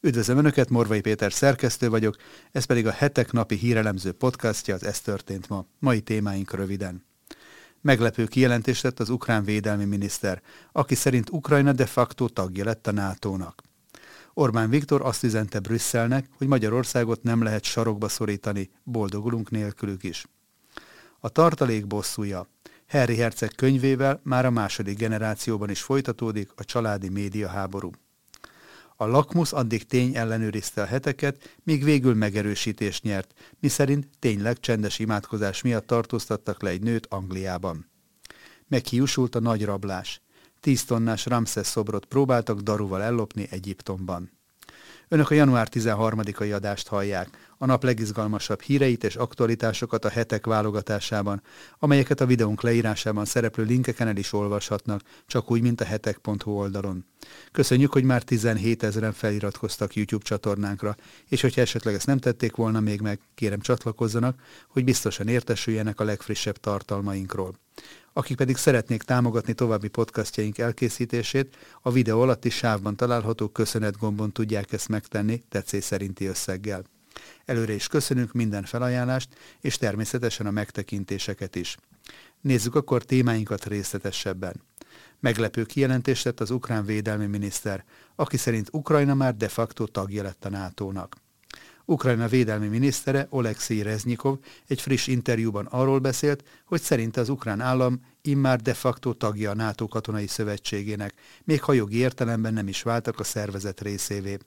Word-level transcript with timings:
Üdvözlöm 0.00 0.38
Önöket, 0.38 0.70
Morvai 0.70 1.00
Péter 1.00 1.32
szerkesztő 1.32 1.88
vagyok, 1.88 2.16
ez 2.52 2.64
pedig 2.64 2.86
a 2.86 2.90
hetek 2.90 3.32
napi 3.32 3.54
hírelemző 3.54 4.12
podcastja, 4.12 4.74
az 4.74 4.84
Ez 4.84 5.00
történt 5.00 5.48
ma. 5.48 5.66
Mai 5.78 6.00
témáink 6.00 6.52
röviden. 6.52 7.04
Meglepő 7.80 8.26
kijelentést 8.26 8.82
tett 8.82 9.00
az 9.00 9.08
ukrán 9.08 9.44
védelmi 9.44 9.84
miniszter, 9.84 10.42
aki 10.72 10.94
szerint 10.94 11.30
Ukrajna 11.30 11.72
de 11.72 11.86
facto 11.86 12.28
tagja 12.28 12.64
lett 12.64 12.86
a 12.86 12.92
NATO-nak. 12.92 13.62
Orbán 14.34 14.70
Viktor 14.70 15.02
azt 15.02 15.22
üzente 15.22 15.60
Brüsszelnek, 15.60 16.26
hogy 16.36 16.46
Magyarországot 16.46 17.22
nem 17.22 17.42
lehet 17.42 17.64
sarokba 17.64 18.08
szorítani, 18.08 18.70
boldogulunk 18.82 19.50
nélkülük 19.50 20.04
is. 20.04 20.26
A 21.20 21.28
tartalék 21.28 21.86
bosszúja. 21.86 22.48
Harry 22.88 23.16
Herceg 23.16 23.52
könyvével 23.56 24.20
már 24.22 24.46
a 24.46 24.50
második 24.50 24.98
generációban 24.98 25.70
is 25.70 25.82
folytatódik 25.82 26.50
a 26.54 26.64
családi 26.64 27.08
média 27.08 27.48
háború. 27.48 27.90
A 28.98 29.06
lakmusz 29.06 29.52
addig 29.52 29.86
tény 29.86 30.16
ellenőrizte 30.16 30.82
a 30.82 30.86
heteket, 30.86 31.58
míg 31.62 31.84
végül 31.84 32.14
megerősítést 32.14 33.02
nyert, 33.02 33.32
miszerint 33.60 34.08
tényleg 34.18 34.60
csendes 34.60 34.98
imádkozás 34.98 35.62
miatt 35.62 35.86
tartóztattak 35.86 36.62
le 36.62 36.70
egy 36.70 36.82
nőt 36.82 37.06
Angliában. 37.06 37.90
Meghiúsult 38.68 39.34
a 39.34 39.40
nagy 39.40 39.64
rablás. 39.64 40.20
Tíz 40.60 40.84
tonnás 40.84 41.26
Ramszesz 41.26 41.68
szobrot 41.68 42.04
próbáltak 42.04 42.60
daruval 42.60 43.02
ellopni 43.02 43.46
Egyiptomban. 43.50 44.30
Önök 45.08 45.30
a 45.30 45.34
január 45.34 45.68
13-ai 45.70 46.54
adást 46.54 46.88
hallják, 46.88 47.54
a 47.58 47.66
nap 47.66 47.82
legizgalmasabb 47.82 48.60
híreit 48.60 49.04
és 49.04 49.16
aktualitásokat 49.16 50.04
a 50.04 50.08
hetek 50.08 50.46
válogatásában, 50.46 51.42
amelyeket 51.78 52.20
a 52.20 52.26
videónk 52.26 52.62
leírásában 52.62 53.24
szereplő 53.24 53.64
linkeken 53.64 54.08
el 54.08 54.16
is 54.16 54.32
olvashatnak, 54.32 55.00
csak 55.26 55.50
úgy, 55.50 55.62
mint 55.62 55.80
a 55.80 55.84
hetek.hu 55.84 56.50
oldalon. 56.50 57.04
Köszönjük, 57.52 57.92
hogy 57.92 58.04
már 58.04 58.22
17 58.22 58.82
ezeren 58.82 59.12
feliratkoztak 59.12 59.94
YouTube 59.94 60.24
csatornánkra, 60.24 60.96
és 61.28 61.40
hogyha 61.40 61.60
esetleg 61.60 61.94
ezt 61.94 62.06
nem 62.06 62.18
tették 62.18 62.56
volna 62.56 62.80
még 62.80 63.00
meg, 63.00 63.20
kérem 63.34 63.60
csatlakozzanak, 63.60 64.40
hogy 64.68 64.84
biztosan 64.84 65.28
értesüljenek 65.28 66.00
a 66.00 66.04
legfrissebb 66.04 66.56
tartalmainkról. 66.56 67.54
Akik 68.12 68.36
pedig 68.36 68.56
szeretnék 68.56 69.02
támogatni 69.02 69.52
további 69.52 69.88
podcastjaink 69.88 70.58
elkészítését, 70.58 71.56
a 71.82 71.90
videó 71.90 72.20
alatti 72.20 72.50
sávban 72.50 72.96
található 72.96 73.48
köszönet 73.48 73.98
gombon 73.98 74.32
tudják 74.32 74.72
ezt 74.72 74.88
megtenni 74.88 75.44
tetszés 75.48 75.84
szerinti 75.84 76.26
összeggel. 76.26 76.84
Előre 77.44 77.72
is 77.72 77.86
köszönünk 77.86 78.32
minden 78.32 78.64
felajánlást, 78.64 79.28
és 79.60 79.76
természetesen 79.76 80.46
a 80.46 80.50
megtekintéseket 80.50 81.56
is. 81.56 81.76
Nézzük 82.40 82.74
akkor 82.74 83.04
témáinkat 83.04 83.64
részletesebben. 83.64 84.62
Meglepő 85.20 85.64
kijelentést 85.64 86.22
tett 86.22 86.40
az 86.40 86.50
ukrán 86.50 86.84
védelmi 86.84 87.26
miniszter, 87.26 87.84
aki 88.14 88.36
szerint 88.36 88.68
Ukrajna 88.72 89.14
már 89.14 89.36
de 89.36 89.48
facto 89.48 89.86
tagja 89.86 90.22
lett 90.22 90.44
a 90.44 90.48
NATO-nak. 90.48 91.16
Ukrajna 91.84 92.28
védelmi 92.28 92.66
minisztere 92.66 93.26
Oleksiy 93.30 93.82
Reznyikov 93.82 94.38
egy 94.66 94.80
friss 94.80 95.06
interjúban 95.06 95.66
arról 95.66 95.98
beszélt, 95.98 96.44
hogy 96.64 96.80
szerinte 96.80 97.20
az 97.20 97.28
ukrán 97.28 97.60
állam 97.60 98.00
immár 98.22 98.60
de 98.60 98.74
facto 98.74 99.12
tagja 99.12 99.50
a 99.50 99.54
NATO 99.54 99.88
katonai 99.88 100.26
szövetségének, 100.26 101.14
még 101.44 101.62
ha 101.62 101.72
jogi 101.72 101.96
értelemben 101.96 102.52
nem 102.52 102.68
is 102.68 102.82
váltak 102.82 103.18
a 103.18 103.24
szervezet 103.24 103.80
részévé. 103.80 104.38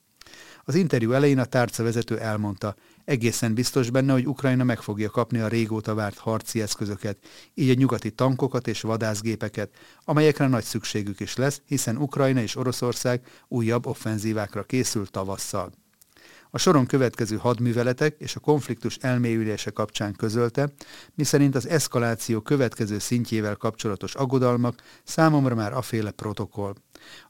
Az 0.70 0.76
interjú 0.76 1.12
elején 1.12 1.40
a 1.40 1.46
tárcavezető 1.46 2.20
elmondta, 2.20 2.76
egészen 3.06 3.54
biztos 3.54 3.90
benne, 3.90 4.14
hogy 4.14 4.28
Ukrajna 4.28 4.64
meg 4.64 4.82
fogja 4.82 5.10
kapni 5.10 5.40
a 5.40 5.48
régóta 5.48 5.94
várt 5.94 6.18
harci 6.18 6.62
eszközöket, 6.62 7.18
így 7.54 7.70
a 7.70 7.74
nyugati 7.74 8.12
tankokat 8.12 8.68
és 8.68 8.82
vadászgépeket, 8.82 9.70
amelyekre 10.06 10.48
nagy 10.48 10.64
szükségük 10.64 11.20
is 11.20 11.36
lesz, 11.36 11.62
hiszen 11.66 11.98
Ukrajna 11.98 12.42
és 12.42 12.56
Oroszország 12.56 13.22
újabb 13.48 13.86
offenzívákra 13.86 14.64
készül 14.64 15.08
tavasszal. 15.08 15.72
A 16.52 16.58
soron 16.58 16.86
következő 16.86 17.36
hadműveletek 17.36 18.16
és 18.20 18.36
a 18.36 18.40
konfliktus 18.40 18.98
elmélyülése 19.02 19.72
kapcsán 19.72 20.14
közölte, 20.14 20.70
miszerint 21.16 21.56
az 21.56 21.68
eszkaláció 21.68 22.42
következő 22.42 23.00
szintjével 23.00 23.56
kapcsolatos 23.56 24.16
aggodalmak 24.16 24.82
számomra 25.04 25.56
már 25.56 25.74
aféle 25.74 26.12
protokoll. 26.12 26.74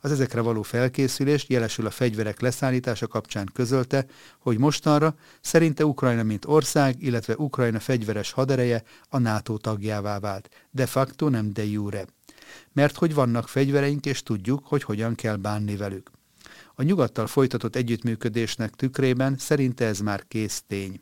Az 0.01 0.11
ezekre 0.11 0.41
való 0.41 0.61
felkészülést 0.61 1.49
jelesül 1.49 1.85
a 1.85 1.89
fegyverek 1.89 2.39
leszállítása 2.39 3.07
kapcsán 3.07 3.49
közölte, 3.53 4.05
hogy 4.39 4.57
mostanra 4.57 5.15
szerinte 5.41 5.85
Ukrajna 5.85 6.23
mint 6.23 6.45
ország, 6.45 7.01
illetve 7.01 7.35
Ukrajna 7.37 7.79
fegyveres 7.79 8.31
hadereje 8.31 8.83
a 9.09 9.17
NATO 9.17 9.57
tagjává 9.57 10.19
vált, 10.19 10.49
de 10.71 10.85
facto 10.85 11.29
nem 11.29 11.53
de 11.53 11.65
jure. 11.65 12.05
Mert 12.73 12.95
hogy 12.95 13.13
vannak 13.13 13.47
fegyvereink, 13.47 14.05
és 14.05 14.23
tudjuk, 14.23 14.61
hogy 14.65 14.83
hogyan 14.83 15.15
kell 15.15 15.35
bánni 15.35 15.75
velük. 15.75 16.09
A 16.79 16.83
nyugattal 16.83 17.27
folytatott 17.27 17.75
együttműködésnek 17.75 18.75
tükrében 18.75 19.37
szerinte 19.37 19.85
ez 19.85 19.99
már 19.99 20.27
kész 20.27 20.63
tény. 20.67 21.01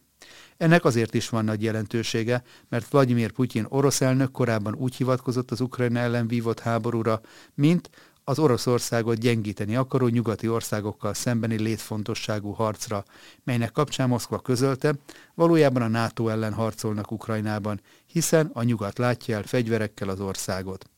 Ennek 0.57 0.85
azért 0.85 1.13
is 1.13 1.29
van 1.29 1.45
nagy 1.45 1.63
jelentősége, 1.63 2.43
mert 2.69 2.89
Vladimir 2.89 3.31
Putyin 3.31 3.65
orosz 3.69 4.01
elnök 4.01 4.31
korábban 4.31 4.75
úgy 4.75 4.95
hivatkozott 4.95 5.51
az 5.51 5.61
Ukrajna 5.61 5.99
ellen 5.99 6.27
vívott 6.27 6.59
háborúra, 6.59 7.21
mint 7.53 7.89
az 8.23 8.39
Oroszországot 8.39 9.19
gyengíteni 9.19 9.75
akaró 9.75 10.07
nyugati 10.07 10.47
országokkal 10.47 11.13
szembeni 11.13 11.59
létfontosságú 11.59 12.51
harcra, 12.51 13.03
melynek 13.43 13.71
kapcsán 13.71 14.07
Moszkva 14.07 14.39
közölte, 14.39 14.95
valójában 15.35 15.81
a 15.81 15.87
NATO 15.87 16.27
ellen 16.27 16.53
harcolnak 16.53 17.11
Ukrajnában, 17.11 17.81
hiszen 18.05 18.49
a 18.53 18.63
nyugat 18.63 18.97
látja 18.97 19.35
el 19.35 19.43
fegyverekkel 19.43 20.09
az 20.09 20.19
országot. 20.19 20.89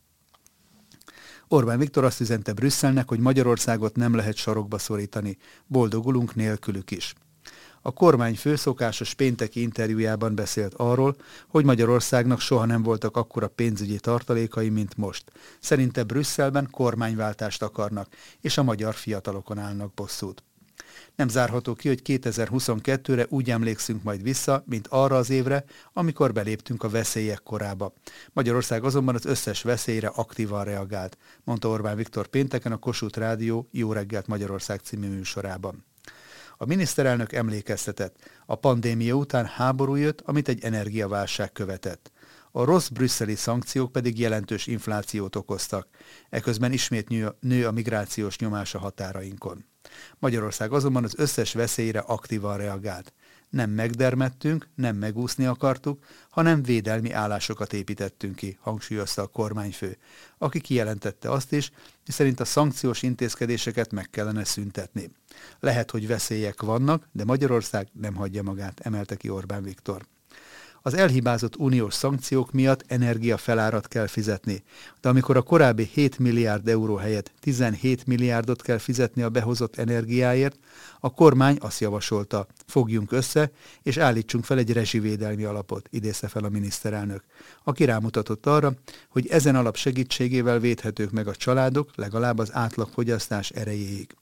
Orbán 1.52 1.78
Viktor 1.78 2.04
azt 2.04 2.20
üzente 2.20 2.54
Brüsszelnek, 2.54 3.08
hogy 3.08 3.20
Magyarországot 3.20 3.96
nem 3.96 4.16
lehet 4.16 4.36
sarokba 4.36 4.78
szorítani, 4.78 5.38
boldogulunk 5.68 6.36
nélkülük 6.36 6.92
is. 6.92 7.14
A 7.82 7.92
kormány 7.92 8.36
főszokásos 8.36 9.14
pénteki 9.14 9.62
interjújában 9.62 10.36
beszélt 10.36 10.74
arról, 10.74 11.16
hogy 11.48 11.66
Magyarországnak 11.66 12.40
soha 12.40 12.66
nem 12.66 12.84
voltak 12.84 13.18
akkora 13.18 13.48
pénzügyi 13.48 14.00
tartalékai, 14.00 14.70
mint 14.70 14.98
most. 14.98 15.32
Szerinte 15.60 16.04
Brüsszelben 16.04 16.68
kormányváltást 16.72 17.62
akarnak, 17.64 18.08
és 18.42 18.58
a 18.58 18.64
magyar 18.64 18.94
fiatalokon 18.94 19.58
állnak 19.58 19.94
bosszút. 19.94 20.44
Nem 21.20 21.28
zárható 21.28 21.74
ki, 21.74 21.88
hogy 21.88 22.02
2022-re 22.04 23.26
úgy 23.30 23.50
emlékszünk 23.50 24.04
majd 24.04 24.24
vissza, 24.24 24.64
mint 24.66 24.88
arra 24.88 25.18
az 25.18 25.30
évre, 25.30 25.64
amikor 25.94 26.34
beléptünk 26.34 26.84
a 26.84 26.90
veszélyek 26.90 27.44
korába. 27.44 27.94
Magyarország 28.34 28.84
azonban 28.84 29.16
az 29.16 29.26
összes 29.26 29.62
veszélyre 29.62 30.08
aktívan 30.08 30.64
reagált, 30.64 31.18
mondta 31.44 31.70
Orbán 31.70 31.96
Viktor 31.96 32.28
pénteken 32.28 32.72
a 32.72 32.78
Kossuth 32.78 33.18
Rádió 33.18 33.68
Jó 33.72 33.92
reggelt 33.92 34.28
Magyarország 34.28 34.80
című 34.80 35.08
műsorában. 35.08 35.86
A 36.58 36.66
miniszterelnök 36.66 37.34
emlékeztetett, 37.34 38.16
a 38.46 38.56
pandémia 38.56 39.14
után 39.14 39.46
háború 39.46 39.96
jött, 39.96 40.22
amit 40.22 40.48
egy 40.48 40.64
energiaválság 40.64 41.52
követett. 41.52 42.12
A 42.52 42.64
rossz 42.64 42.88
brüsszeli 42.88 43.36
szankciók 43.36 43.92
pedig 43.92 44.20
jelentős 44.20 44.68
inflációt 44.68 45.36
okoztak. 45.36 45.88
Eközben 46.30 46.72
ismét 46.72 47.40
nő 47.40 47.68
a 47.68 47.72
migrációs 47.72 48.38
nyomás 48.38 48.76
a 48.76 48.80
határainkon. 48.80 49.66
Magyarország 50.20 50.72
azonban 50.72 51.04
az 51.04 51.14
összes 51.18 51.54
veszélyre 51.54 52.00
aktívan 52.00 52.58
reagált. 52.58 53.14
Nem 53.50 53.70
megdermettünk, 53.70 54.68
nem 54.76 54.96
megúszni 54.96 55.46
akartuk, 55.46 56.04
hanem 56.30 56.64
védelmi 56.64 57.12
állásokat 57.12 57.74
építettünk 57.74 58.36
ki, 58.36 58.58
hangsúlyozta 58.62 59.22
a 59.22 59.28
kormányfő, 59.28 59.98
aki 60.38 60.60
kijelentette 60.60 61.32
azt 61.32 61.54
is, 61.54 61.72
hogy 62.06 62.14
szerint 62.14 62.40
a 62.40 62.46
szankciós 62.46 63.02
intézkedéseket 63.02 63.92
meg 63.92 64.10
kellene 64.10 64.44
szüntetni. 64.44 65.12
Lehet, 65.60 65.92
hogy 65.92 66.08
veszélyek 66.08 66.62
vannak, 66.62 67.08
de 67.12 67.24
Magyarország 67.24 67.88
nem 67.94 68.16
hagyja 68.16 68.44
magát, 68.44 68.80
emelte 68.80 69.16
ki 69.16 69.30
Orbán 69.30 69.64
Viktor. 69.64 70.06
Az 70.82 70.94
elhibázott 70.94 71.58
uniós 71.58 71.94
szankciók 71.94 72.52
miatt 72.52 72.84
energiafelárat 72.88 73.88
kell 73.88 74.08
fizetni, 74.08 74.64
de 75.02 75.10
amikor 75.10 75.38
a 75.38 75.42
korábbi 75.42 75.90
7 75.94 76.20
milliárd 76.20 76.68
euró 76.68 76.96
helyett 76.96 77.32
17 77.40 78.08
milliárdot 78.08 78.62
kell 78.62 78.78
fizetni 78.78 79.22
a 79.22 79.30
behozott 79.30 79.78
energiáért, 79.78 80.58
a 81.00 81.14
kormány 81.14 81.58
azt 81.60 81.80
javasolta, 81.80 82.48
fogjunk 82.66 83.12
össze, 83.12 83.52
és 83.84 83.98
állítsunk 83.98 84.46
fel 84.46 84.58
egy 84.58 84.74
rezsivédelmi 84.74 85.44
alapot, 85.44 85.88
idézte 85.92 86.28
fel 86.28 86.44
a 86.44 86.50
miniszterelnök, 86.50 87.24
aki 87.64 87.86
rámutatott 87.86 88.46
arra, 88.46 88.74
hogy 89.10 89.28
ezen 89.28 89.56
alap 89.56 89.76
segítségével 89.76 90.60
védhetők 90.60 91.12
meg 91.12 91.28
a 91.28 91.36
családok 91.36 91.90
legalább 91.96 92.38
az 92.38 92.54
átlagfogyasztás 92.54 93.50
erejéig. 93.50 94.16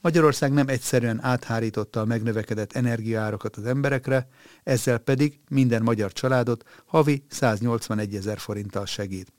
Magyarország 0.00 0.52
nem 0.52 0.68
egyszerűen 0.68 1.24
áthárította 1.24 2.00
a 2.00 2.04
megnövekedett 2.04 2.72
energiaárakat 2.72 3.56
az 3.56 3.64
emberekre, 3.64 4.28
ezzel 4.62 4.98
pedig 4.98 5.38
minden 5.48 5.82
magyar 5.82 6.12
családot 6.12 6.64
havi 6.84 7.24
181 7.28 8.14
ezer 8.14 8.38
forinttal 8.38 8.86
segít. 8.86 9.32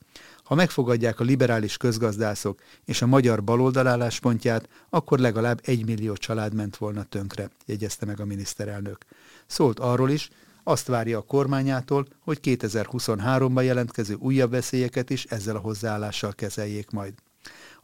Ha 0.43 0.55
megfogadják 0.55 1.19
a 1.19 1.23
liberális 1.23 1.77
közgazdászok 1.77 2.59
és 2.85 3.01
a 3.01 3.07
magyar 3.07 3.43
baloldal 3.43 3.87
álláspontját, 3.87 4.69
akkor 4.89 5.19
legalább 5.19 5.61
egy 5.63 5.85
millió 5.85 6.13
család 6.13 6.53
ment 6.53 6.77
volna 6.77 7.03
tönkre, 7.03 7.49
jegyezte 7.65 8.05
meg 8.05 8.19
a 8.19 8.25
miniszterelnök. 8.25 8.97
Szólt 9.45 9.79
arról 9.79 10.09
is, 10.09 10.29
azt 10.63 10.87
várja 10.87 11.17
a 11.17 11.21
kormányától, 11.21 12.07
hogy 12.19 12.39
2023-ban 12.43 13.63
jelentkező 13.63 14.13
újabb 14.19 14.51
veszélyeket 14.51 15.09
is 15.09 15.23
ezzel 15.23 15.55
a 15.55 15.59
hozzáállással 15.59 16.33
kezeljék 16.33 16.89
majd. 16.89 17.13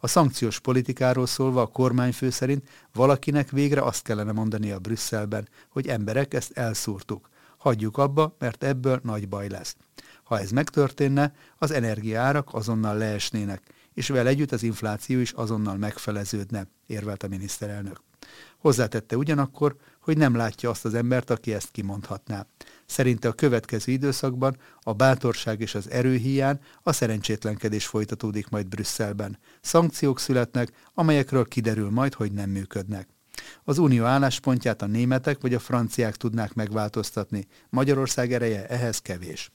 A 0.04 0.08
szankciós 0.08 0.60
politikáról 0.60 1.26
szólva 1.26 1.62
a 1.62 1.68
kormányfő 1.68 2.30
szerint 2.30 2.70
valakinek 2.94 3.50
végre 3.50 3.82
azt 3.82 4.04
kellene 4.04 4.32
mondani 4.32 4.72
a 4.72 4.80
Brüsszelben, 4.80 5.50
hogy 5.70 5.88
emberek, 5.88 6.34
ezt 6.34 6.58
elszúrtuk. 6.58 7.30
Hagyjuk 7.58 7.98
abba, 7.98 8.36
mert 8.40 8.64
ebből 8.64 9.00
nagy 9.04 9.30
baj 9.30 9.50
lesz. 9.50 9.76
Ha 10.24 10.40
ez 10.40 10.52
megtörténne, 10.52 11.34
az 11.58 11.72
energiaárak 11.72 12.54
azonnal 12.54 12.98
leesnének, 12.98 13.62
és 13.94 14.08
vele 14.08 14.30
együtt 14.30 14.52
az 14.52 14.64
infláció 14.64 15.20
is 15.20 15.32
azonnal 15.32 15.78
megfeleződne, 15.78 16.68
érvelt 16.86 17.24
a 17.24 17.28
miniszterelnök. 17.28 18.02
Hozzátette 18.58 19.18
ugyanakkor, 19.18 19.76
hogy 20.04 20.18
nem 20.18 20.36
látja 20.36 20.70
azt 20.70 20.86
az 20.86 20.94
embert, 20.94 21.30
aki 21.30 21.54
ezt 21.54 21.72
kimondhatná. 21.72 22.46
Szerinte 22.86 23.28
a 23.28 23.34
következő 23.34 23.92
időszakban 23.92 24.58
a 24.82 24.94
bátorság 24.94 25.62
és 25.62 25.76
az 25.76 25.90
erőhiány 25.90 26.60
a 26.84 26.92
szerencsétlenkedés 26.92 27.86
folytatódik 27.86 28.50
majd 28.50 28.68
Brüsszelben. 28.68 29.38
Szankciók 29.62 30.20
születnek, 30.20 30.72
amelyekről 30.94 31.48
kiderül 31.48 31.90
majd, 31.90 32.14
hogy 32.14 32.32
nem 32.32 32.50
működnek. 32.50 33.08
Az 33.64 33.78
unió 33.78 34.04
álláspontját 34.04 34.82
a 34.82 34.86
németek 34.86 35.42
vagy 35.42 35.54
a 35.54 35.60
franciák 35.60 36.16
tudnák 36.16 36.54
megváltoztatni. 36.54 37.48
Magyarország 37.70 38.34
ereje 38.34 38.68
ehhez 38.68 39.00
kevés. 39.00 39.52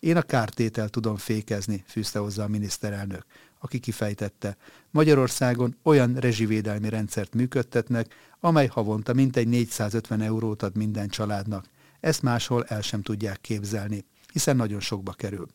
Én 0.00 0.16
a 0.16 0.22
kártétel 0.22 0.88
tudom 0.88 1.16
fékezni, 1.16 1.84
fűzte 1.86 2.18
hozzá 2.18 2.44
a 2.44 2.48
miniszterelnök, 2.48 3.24
aki 3.58 3.78
kifejtette. 3.78 4.56
Magyarországon 4.90 5.76
olyan 5.82 6.14
rezsivédelmi 6.14 6.88
rendszert 6.88 7.34
működtetnek, 7.34 8.14
amely 8.40 8.66
havonta 8.66 9.12
mintegy 9.12 9.48
450 9.48 10.20
eurót 10.20 10.62
ad 10.62 10.76
minden 10.76 11.08
családnak. 11.08 11.66
Ezt 12.00 12.22
máshol 12.22 12.64
el 12.64 12.80
sem 12.80 13.02
tudják 13.02 13.40
képzelni, 13.40 14.04
hiszen 14.32 14.56
nagyon 14.56 14.80
sokba 14.80 15.12
kerül. 15.12 15.46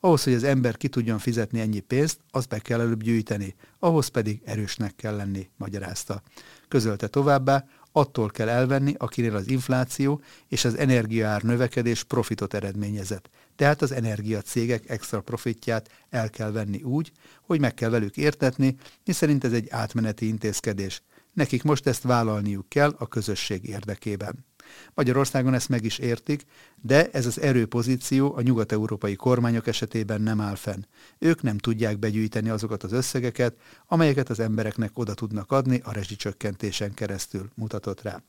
Ahhoz, 0.00 0.22
hogy 0.24 0.34
az 0.34 0.44
ember 0.44 0.76
ki 0.76 0.88
tudjon 0.88 1.18
fizetni 1.18 1.60
ennyi 1.60 1.80
pénzt, 1.80 2.20
azt 2.30 2.48
be 2.48 2.58
kell 2.58 2.80
előbb 2.80 3.02
gyűjteni, 3.02 3.54
ahhoz 3.78 4.06
pedig 4.08 4.40
erősnek 4.44 4.94
kell 4.96 5.16
lenni, 5.16 5.50
magyarázta. 5.56 6.22
Közölte 6.68 7.08
továbbá, 7.08 7.64
attól 7.92 8.28
kell 8.28 8.48
elvenni, 8.48 8.94
akinél 8.98 9.34
az 9.34 9.48
infláció 9.48 10.20
és 10.48 10.64
az 10.64 10.76
energiaár 10.76 11.42
növekedés 11.42 12.02
profitot 12.04 12.54
eredményezett. 12.54 13.30
Tehát 13.60 13.82
az 13.82 13.92
energiacégek 13.92 14.88
extra 14.90 15.20
profitját 15.20 15.90
el 16.10 16.30
kell 16.30 16.50
venni 16.50 16.82
úgy, 16.82 17.12
hogy 17.42 17.60
meg 17.60 17.74
kell 17.74 17.90
velük 17.90 18.16
értetni, 18.16 18.76
miszerint 19.04 19.44
ez 19.44 19.52
egy 19.52 19.70
átmeneti 19.70 20.26
intézkedés. 20.26 21.02
Nekik 21.32 21.62
most 21.62 21.86
ezt 21.86 22.02
vállalniuk 22.02 22.68
kell 22.68 22.94
a 22.98 23.06
közösség 23.06 23.68
érdekében. 23.68 24.46
Magyarországon 24.94 25.54
ezt 25.54 25.68
meg 25.68 25.84
is 25.84 25.98
értik, 25.98 26.44
de 26.82 27.10
ez 27.10 27.26
az 27.26 27.40
erőpozíció 27.40 28.34
a 28.36 28.40
nyugat-európai 28.40 29.16
kormányok 29.16 29.66
esetében 29.66 30.20
nem 30.20 30.40
áll 30.40 30.54
fenn. 30.54 30.84
Ők 31.18 31.42
nem 31.42 31.58
tudják 31.58 31.98
begyűjteni 31.98 32.48
azokat 32.48 32.82
az 32.82 32.92
összegeket, 32.92 33.56
amelyeket 33.86 34.30
az 34.30 34.40
embereknek 34.40 34.98
oda 34.98 35.14
tudnak 35.14 35.52
adni 35.52 35.80
a 35.84 35.92
rezsicsökkentésen 35.92 36.94
keresztül, 36.94 37.50
mutatott 37.54 38.02
rá. 38.02 38.22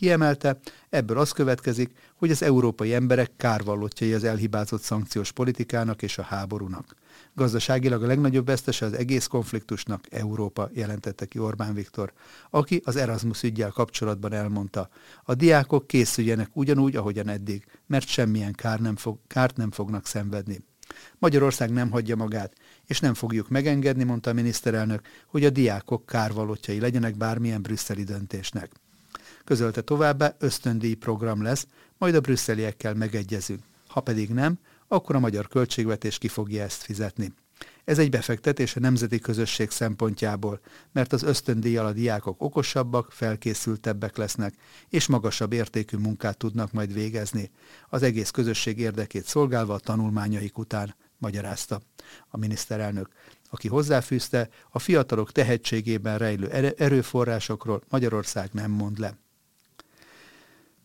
Kiemelte, 0.00 0.58
ebből 0.90 1.18
az 1.18 1.30
következik, 1.30 1.90
hogy 2.16 2.30
az 2.30 2.42
európai 2.42 2.94
emberek 2.94 3.30
kárvallottjai 3.36 4.12
az 4.12 4.24
elhibázott 4.24 4.82
szankciós 4.82 5.32
politikának 5.32 6.02
és 6.02 6.18
a 6.18 6.22
háborúnak. 6.22 6.94
Gazdaságilag 7.34 8.02
a 8.02 8.06
legnagyobb 8.06 8.46
vesztese 8.46 8.86
az 8.86 8.92
egész 8.92 9.26
konfliktusnak 9.26 10.04
Európa, 10.10 10.68
jelentette 10.72 11.26
ki 11.26 11.38
Orbán 11.38 11.74
Viktor, 11.74 12.12
aki 12.50 12.82
az 12.84 12.96
Erasmus 12.96 13.42
ügyjel 13.42 13.70
kapcsolatban 13.70 14.32
elmondta. 14.32 14.88
A 15.22 15.34
diákok 15.34 15.86
készüljenek 15.86 16.48
ugyanúgy, 16.52 16.96
ahogyan 16.96 17.28
eddig, 17.28 17.64
mert 17.86 18.06
semmilyen 18.06 18.52
kár 18.52 18.80
nem 18.80 18.96
fog, 18.96 19.18
kárt 19.26 19.56
nem 19.56 19.70
fognak 19.70 20.06
szenvedni. 20.06 20.60
Magyarország 21.18 21.70
nem 21.70 21.90
hagyja 21.90 22.16
magát, 22.16 22.52
és 22.86 23.00
nem 23.00 23.14
fogjuk 23.14 23.48
megengedni, 23.48 24.04
mondta 24.04 24.30
a 24.30 24.34
miniszterelnök, 24.34 25.00
hogy 25.26 25.44
a 25.44 25.50
diákok 25.50 26.06
kárvalótjai 26.06 26.80
legyenek 26.80 27.16
bármilyen 27.16 27.62
brüsszeli 27.62 28.04
döntésnek. 28.04 28.70
Közölte 29.50 29.80
továbbá, 29.80 30.34
ösztöndíj 30.38 30.94
program 30.94 31.42
lesz, 31.42 31.66
majd 31.98 32.14
a 32.14 32.20
brüsszeliekkel 32.20 32.94
megegyezünk. 32.94 33.62
Ha 33.88 34.00
pedig 34.00 34.28
nem, 34.28 34.58
akkor 34.88 35.16
a 35.16 35.20
magyar 35.20 35.48
költségvetés 35.48 36.18
ki 36.18 36.28
fogja 36.28 36.62
ezt 36.62 36.82
fizetni. 36.82 37.32
Ez 37.84 37.98
egy 37.98 38.10
befektetés 38.10 38.76
a 38.76 38.80
nemzeti 38.80 39.18
közösség 39.18 39.70
szempontjából, 39.70 40.60
mert 40.92 41.12
az 41.12 41.22
ösztöndíjjal 41.22 41.86
a 41.86 41.92
diákok 41.92 42.42
okosabbak, 42.42 43.12
felkészültebbek 43.12 44.16
lesznek, 44.16 44.54
és 44.88 45.06
magasabb 45.06 45.52
értékű 45.52 45.96
munkát 45.96 46.36
tudnak 46.36 46.72
majd 46.72 46.92
végezni, 46.92 47.50
az 47.88 48.02
egész 48.02 48.30
közösség 48.30 48.78
érdekét 48.78 49.24
szolgálva 49.24 49.74
a 49.74 49.78
tanulmányaik 49.78 50.58
után, 50.58 50.94
magyarázta 51.18 51.80
a 52.28 52.36
miniszterelnök, 52.36 53.08
aki 53.48 53.68
hozzáfűzte, 53.68 54.48
a 54.70 54.78
fiatalok 54.78 55.32
tehetségében 55.32 56.18
rejlő 56.18 56.74
erőforrásokról 56.78 57.82
Magyarország 57.88 58.50
nem 58.52 58.70
mond 58.70 58.98
le. 58.98 59.18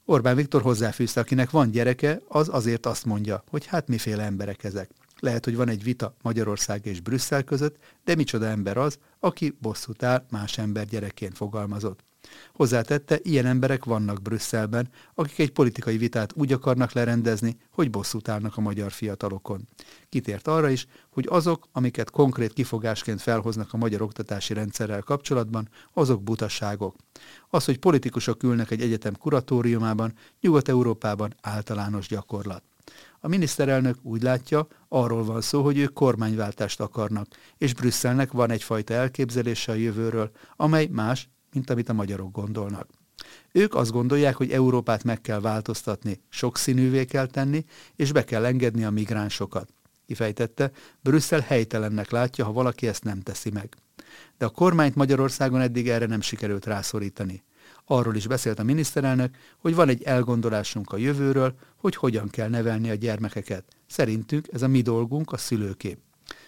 Orbán 0.08 0.36
Viktor 0.36 0.62
hozzáfűzte, 0.62 1.20
akinek 1.20 1.50
van 1.50 1.72
gyereke, 1.72 2.22
az 2.28 2.50
azért 2.52 2.86
azt 2.86 3.06
mondja, 3.06 3.44
hogy 3.50 3.66
hát 3.66 3.88
miféle 3.88 4.24
emberek 4.24 4.64
ezek. 4.64 4.90
Lehet, 5.20 5.46
hogy 5.46 5.56
van 5.56 5.70
egy 5.70 5.84
vita 5.84 6.16
Magyarország 6.22 6.86
és 6.86 7.00
Brüsszel 7.00 7.44
között, 7.44 7.78
de 8.04 8.16
micsoda 8.16 8.46
ember 8.46 8.78
az, 8.78 9.00
aki 9.20 9.58
bosszút 9.62 10.04
áll 10.04 10.26
más 10.30 10.58
ember 10.58 10.86
gyerekként 10.86 11.38
fogalmazott. 11.38 12.05
Hozzátette, 12.54 13.20
ilyen 13.22 13.46
emberek 13.46 13.84
vannak 13.84 14.22
Brüsszelben, 14.22 14.90
akik 15.14 15.40
egy 15.40 15.52
politikai 15.52 15.98
vitát 15.98 16.34
úgy 16.36 16.52
akarnak 16.52 16.92
lerendezni, 16.92 17.58
hogy 17.70 17.90
bosszút 17.90 18.28
állnak 18.28 18.58
a 18.58 18.62
magyar 18.62 18.92
fiatalokon. 18.92 19.68
Kitért 20.10 20.48
arra 20.48 20.70
is, 20.70 20.88
hogy 21.10 21.26
azok, 21.30 21.68
amiket 21.72 22.10
konkrét 22.10 22.54
kifogásként 22.54 23.22
felhoznak 23.22 23.74
a 23.74 23.78
magyar 23.78 24.02
oktatási 24.02 24.54
rendszerrel 24.54 25.02
kapcsolatban, 25.02 25.70
azok 25.94 26.24
butaságok. 26.24 26.96
Az, 27.50 27.66
hogy 27.66 27.80
politikusok 27.80 28.44
ülnek 28.44 28.72
egy 28.72 28.82
egyetem 28.82 29.16
kuratóriumában, 29.16 30.14
Nyugat-Európában 30.42 31.36
általános 31.42 32.08
gyakorlat. 32.08 32.64
A 33.20 33.28
miniszterelnök 33.28 33.98
úgy 34.02 34.22
látja, 34.22 34.68
arról 34.88 35.24
van 35.24 35.42
szó, 35.42 35.64
hogy 35.64 35.78
ők 35.78 35.94
kormányváltást 35.94 36.80
akarnak, 36.80 37.28
és 37.58 37.74
Brüsszelnek 37.74 38.32
van 38.32 38.52
egyfajta 38.52 38.94
elképzelése 38.94 39.72
a 39.72 39.76
jövőről, 39.76 40.32
amely 40.56 40.88
más, 40.92 41.30
mint 41.56 41.70
amit 41.70 41.90
a 41.90 41.94
magyarok 41.94 42.32
gondolnak. 42.32 42.88
Ők 43.52 43.76
azt 43.76 43.92
gondolják, 43.92 44.36
hogy 44.36 44.52
Európát 44.52 45.04
meg 45.04 45.22
kell 45.22 45.40
változtatni, 45.40 46.22
sokszínűvé 46.30 47.06
kell 47.06 47.28
tenni, 47.28 47.66
és 47.96 48.12
be 48.12 48.24
kell 48.24 48.46
engedni 48.46 48.84
a 48.84 48.90
migránsokat. 48.90 49.70
Kifejtette, 50.06 50.72
Brüsszel 51.02 51.40
helytelennek 51.40 52.12
látja, 52.12 52.46
ha 52.46 52.52
valaki 52.52 52.88
ezt 52.88 53.04
nem 53.04 53.22
teszi 53.22 53.50
meg. 53.50 53.76
De 54.38 54.46
a 54.46 54.50
kormányt 54.50 54.96
Magyarországon 54.96 55.62
eddig 55.62 55.90
erre 55.90 56.06
nem 56.06 56.22
sikerült 56.22 56.66
rászorítani. 56.66 57.44
Arról 57.86 58.16
is 58.16 58.28
beszélt 58.28 58.60
a 58.60 58.64
miniszterelnök, 58.64 59.36
hogy 59.58 59.76
van 59.76 59.90
egy 59.90 60.04
elgondolásunk 60.04 60.92
a 60.92 60.98
jövőről, 60.98 61.56
hogy 61.76 61.96
hogyan 61.96 62.30
kell 62.30 62.50
nevelni 62.50 62.90
a 62.90 62.96
gyermekeket. 62.96 63.64
Szerintünk 63.88 64.48
ez 64.52 64.62
a 64.62 64.68
mi 64.68 64.82
dolgunk, 64.82 65.32
a 65.32 65.38
szülőkép. 65.38 65.98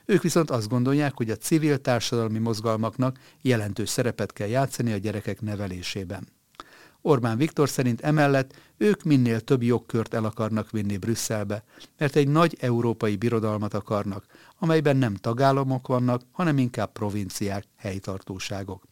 Ők 0.09 0.21
viszont 0.21 0.49
azt 0.49 0.69
gondolják, 0.69 1.13
hogy 1.15 1.29
a 1.29 1.35
civil 1.35 1.81
társadalmi 1.81 2.37
mozgalmaknak 2.37 3.19
jelentős 3.41 3.89
szerepet 3.89 4.33
kell 4.33 4.47
játszani 4.47 4.91
a 4.91 4.97
gyerekek 4.97 5.41
nevelésében. 5.41 6.27
Orbán 7.01 7.37
Viktor 7.37 7.69
szerint 7.69 8.01
emellett 8.01 8.53
ők 8.77 9.03
minél 9.03 9.39
több 9.39 9.63
jogkört 9.63 10.13
el 10.13 10.25
akarnak 10.25 10.71
vinni 10.71 10.97
Brüsszelbe, 10.97 11.63
mert 11.97 12.15
egy 12.15 12.27
nagy 12.27 12.57
európai 12.59 13.15
birodalmat 13.15 13.73
akarnak, 13.73 14.25
amelyben 14.57 14.97
nem 14.97 15.15
tagállamok 15.15 15.87
vannak, 15.87 16.21
hanem 16.31 16.57
inkább 16.57 16.91
provinciák, 16.91 17.63
helytartóságok. 17.75 18.83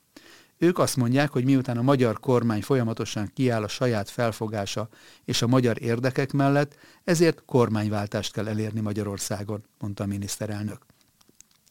Ők 0.57 0.79
azt 0.79 0.95
mondják, 0.95 1.31
hogy 1.31 1.45
miután 1.45 1.77
a 1.77 1.81
magyar 1.81 2.19
kormány 2.19 2.61
folyamatosan 2.61 3.31
kiáll 3.33 3.63
a 3.63 3.67
saját 3.67 4.09
felfogása 4.09 4.89
és 5.25 5.41
a 5.41 5.47
magyar 5.47 5.81
érdekek 5.81 6.31
mellett, 6.31 6.75
ezért 7.03 7.43
kormányváltást 7.45 8.33
kell 8.33 8.47
elérni 8.47 8.79
Magyarországon, 8.79 9.63
mondta 9.79 10.03
a 10.03 10.07
miniszterelnök 10.07 10.85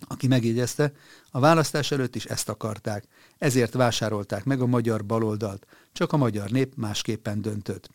aki 0.08 0.26
megjegyezte, 0.26 0.92
a 1.30 1.40
választás 1.40 1.90
előtt 1.90 2.16
is 2.16 2.24
ezt 2.24 2.48
akarták, 2.48 3.04
ezért 3.38 3.72
vásárolták 3.72 4.44
meg 4.44 4.60
a 4.60 4.66
magyar 4.66 5.04
baloldalt, 5.04 5.66
csak 5.92 6.12
a 6.12 6.16
magyar 6.16 6.50
nép 6.50 6.72
másképpen 6.76 7.42
döntött. 7.42 7.90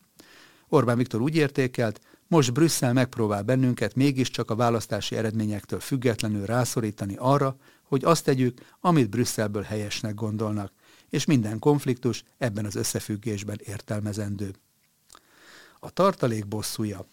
Orbán 0.68 0.98
Viktor 0.98 1.22
úgy 1.22 1.36
értékelt, 1.36 2.00
most 2.28 2.54
Brüsszel 2.54 2.94
megpróbál 2.94 3.44
bennünket 3.44 3.96
mégiscsak 3.96 4.52
a 4.52 4.56
választási 4.56 5.16
eredményektől 5.16 5.80
függetlenül 5.80 6.46
rászorítani 6.46 7.16
arra, 7.18 7.56
hogy 7.84 8.06
azt 8.06 8.24
tegyük, 8.24 8.60
amit 8.80 9.10
Brüsszelből 9.10 9.64
helyesnek 9.64 10.14
gondolnak, 10.14 10.72
és 11.10 11.26
minden 11.26 11.60
konfliktus 11.60 12.24
ebben 12.38 12.66
az 12.66 12.76
összefüggésben 12.76 13.60
értelmezendő. 13.64 14.54
A 15.80 15.90
tartalék 15.90 16.48
bosszúja 16.48 17.06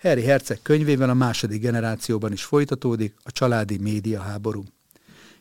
Harry 0.00 0.22
Herceg 0.22 0.58
könyvében 0.62 1.10
a 1.10 1.14
második 1.14 1.60
generációban 1.60 2.32
is 2.32 2.44
folytatódik 2.44 3.14
a 3.22 3.32
családi 3.32 3.78
média 3.78 4.20
háború. 4.20 4.64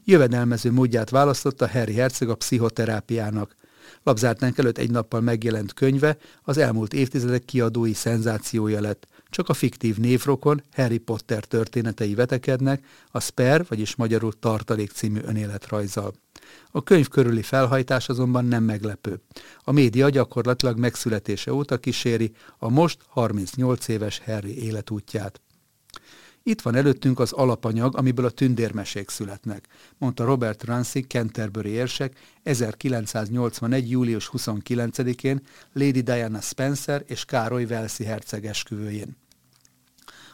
Jövedelmező 0.05 0.71
módját 0.71 1.09
választotta 1.09 1.69
Harry 1.69 1.93
Herceg 1.93 2.29
a 2.29 2.35
pszichoterápiának. 2.35 3.55
Labzártánk 4.03 4.57
előtt 4.57 4.77
egy 4.77 4.91
nappal 4.91 5.21
megjelent 5.21 5.73
könyve 5.73 6.17
az 6.43 6.57
elmúlt 6.57 6.93
évtizedek 6.93 7.45
kiadói 7.45 7.93
szenzációja 7.93 8.81
lett. 8.81 9.07
Csak 9.29 9.49
a 9.49 9.53
fiktív 9.53 9.97
névrokon 9.97 10.63
Harry 10.71 10.97
Potter 10.97 11.43
történetei 11.43 12.15
vetekednek, 12.15 12.85
a 13.11 13.19
Sper, 13.19 13.65
vagyis 13.67 13.95
magyarul 13.95 14.39
Tartalék 14.39 14.91
című 14.91 15.19
önéletrajzzal. 15.23 16.13
A 16.71 16.83
könyv 16.83 17.07
körüli 17.07 17.41
felhajtás 17.41 18.09
azonban 18.09 18.45
nem 18.45 18.63
meglepő. 18.63 19.21
A 19.63 19.71
média 19.71 20.09
gyakorlatilag 20.09 20.77
megszületése 20.77 21.53
óta 21.53 21.77
kíséri 21.77 22.31
a 22.57 22.69
most 22.69 22.99
38 23.07 23.87
éves 23.87 24.19
Harry 24.19 24.63
életútját. 24.63 25.41
Itt 26.43 26.61
van 26.61 26.75
előttünk 26.75 27.19
az 27.19 27.31
alapanyag, 27.31 27.97
amiből 27.97 28.25
a 28.25 28.29
tündérmesék 28.29 29.09
születnek, 29.09 29.67
mondta 29.97 30.23
Robert 30.25 30.63
Ramsey 30.63 31.01
Canterbury 31.01 31.69
érsek 31.69 32.19
1981. 32.43 33.89
július 33.89 34.29
29-én 34.33 35.41
Lady 35.73 36.01
Diana 36.01 36.41
Spencer 36.41 37.03
és 37.07 37.25
Károly 37.25 37.65
Velszi 37.65 38.03
herceg 38.03 38.45
esküvőjén. 38.45 39.17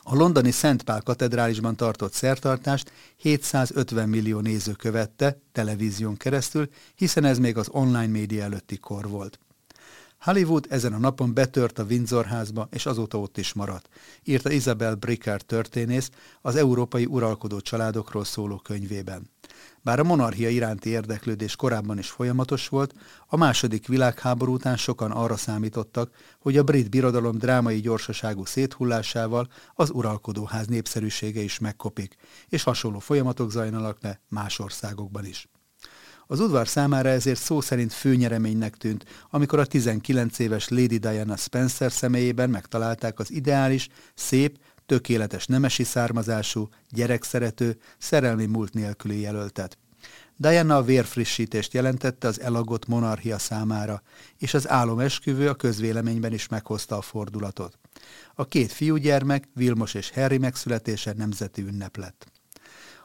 A 0.08 0.16
londoni 0.16 0.52
Szent 0.52 0.84
Pál 0.84 1.02
katedrálisban 1.02 1.76
tartott 1.76 2.14
szertartást 2.14 2.92
750 3.18 4.10
millió 4.10 4.40
néző 4.40 4.72
követte 4.72 5.40
televízión 5.52 6.18
keresztül, 6.18 6.70
hiszen 6.96 7.24
ez 7.24 7.40
még 7.40 7.58
az 7.58 7.70
online 7.72 8.08
média 8.08 8.44
előtti 8.44 8.78
kor 8.78 9.10
volt. 9.10 9.40
Hollywood 10.20 10.66
ezen 10.70 10.94
a 10.94 10.98
napon 10.98 11.34
betört 11.34 11.80
a 11.80 11.84
Windsor 11.84 12.26
házba, 12.26 12.68
és 12.72 12.86
azóta 12.86 13.20
ott 13.20 13.38
is 13.38 13.54
maradt, 13.54 13.90
írta 14.24 14.52
Isabel 14.52 14.96
Bricker 14.96 15.42
történész 15.42 16.10
az 16.42 16.56
európai 16.56 17.06
uralkodó 17.06 17.60
családokról 17.60 18.24
szóló 18.24 18.58
könyvében. 18.58 19.30
Bár 19.82 20.00
a 20.00 20.04
monarchia 20.04 20.50
iránti 20.50 20.90
érdeklődés 20.90 21.56
korábban 21.56 21.98
is 21.98 22.10
folyamatos 22.10 22.68
volt, 22.68 22.94
a 23.28 23.38
második 23.38 23.88
világháború 23.88 24.54
után 24.54 24.78
sokan 24.78 25.12
arra 25.12 25.38
számítottak, 25.38 26.12
hogy 26.40 26.58
a 26.58 26.64
brit 26.64 26.90
birodalom 26.90 27.38
drámai 27.38 27.80
gyorsaságú 27.80 28.46
széthullásával 28.46 29.48
az 29.74 29.90
uralkodóház 29.90 30.68
népszerűsége 30.68 31.42
is 31.42 31.60
megkopik, 31.60 32.16
és 32.48 32.64
hasonló 32.64 33.00
folyamatok 33.00 33.52
zajlanak 33.52 33.98
le 34.02 34.20
más 34.30 34.60
országokban 34.60 35.26
is. 35.26 35.48
Az 36.28 36.40
udvar 36.40 36.68
számára 36.68 37.10
ezért 37.10 37.40
szó 37.40 37.62
szerint 37.62 37.94
főnyereménynek 37.94 38.76
tűnt, 38.76 39.06
amikor 39.30 39.60
a 39.60 39.66
19 39.66 40.40
éves 40.40 40.68
Lady 40.68 40.98
Diana 40.98 41.36
Spencer 41.36 41.92
személyében 41.92 42.50
megtalálták 42.50 43.20
az 43.20 43.32
ideális, 43.32 43.88
szép, 44.14 44.58
tökéletes 44.86 45.46
nemesi 45.46 45.84
származású, 45.84 46.70
gyerekszerető, 46.90 47.78
szerelmi 47.98 48.46
múlt 48.46 48.74
nélküli 48.74 49.20
jelöltet. 49.20 49.78
Diana 50.38 50.76
a 50.76 50.84
vérfrissítést 50.84 51.74
jelentette 51.74 52.28
az 52.28 52.42
elagott 52.42 52.88
monarchia 52.88 53.38
számára, 53.38 54.02
és 54.38 54.54
az 54.54 54.70
álomesküvő 54.70 55.50
a 55.50 55.54
közvéleményben 55.54 56.34
is 56.34 56.48
meghozta 56.48 56.98
a 56.98 57.02
fordulatot. 57.02 57.80
A 58.34 58.46
két 58.46 58.72
fiúgyermek, 58.72 59.48
Vilmos 59.54 59.94
és 59.94 60.12
Harry 60.12 60.38
megszületése 60.38 61.14
nemzeti 61.18 61.62
ünnep 61.62 61.98
lett. 61.98 62.28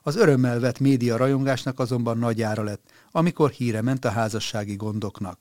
Az 0.03 0.17
örömmel 0.17 0.61
vett 0.61 0.79
média 0.79 1.17
rajongásnak 1.17 1.79
azonban 1.79 2.19
nagy 2.19 2.43
ára 2.43 2.63
lett, 2.63 2.83
amikor 3.11 3.51
híre 3.51 3.83
ment 3.83 4.05
a 4.05 4.11
házassági 4.11 4.77
gondoknak. 4.77 5.41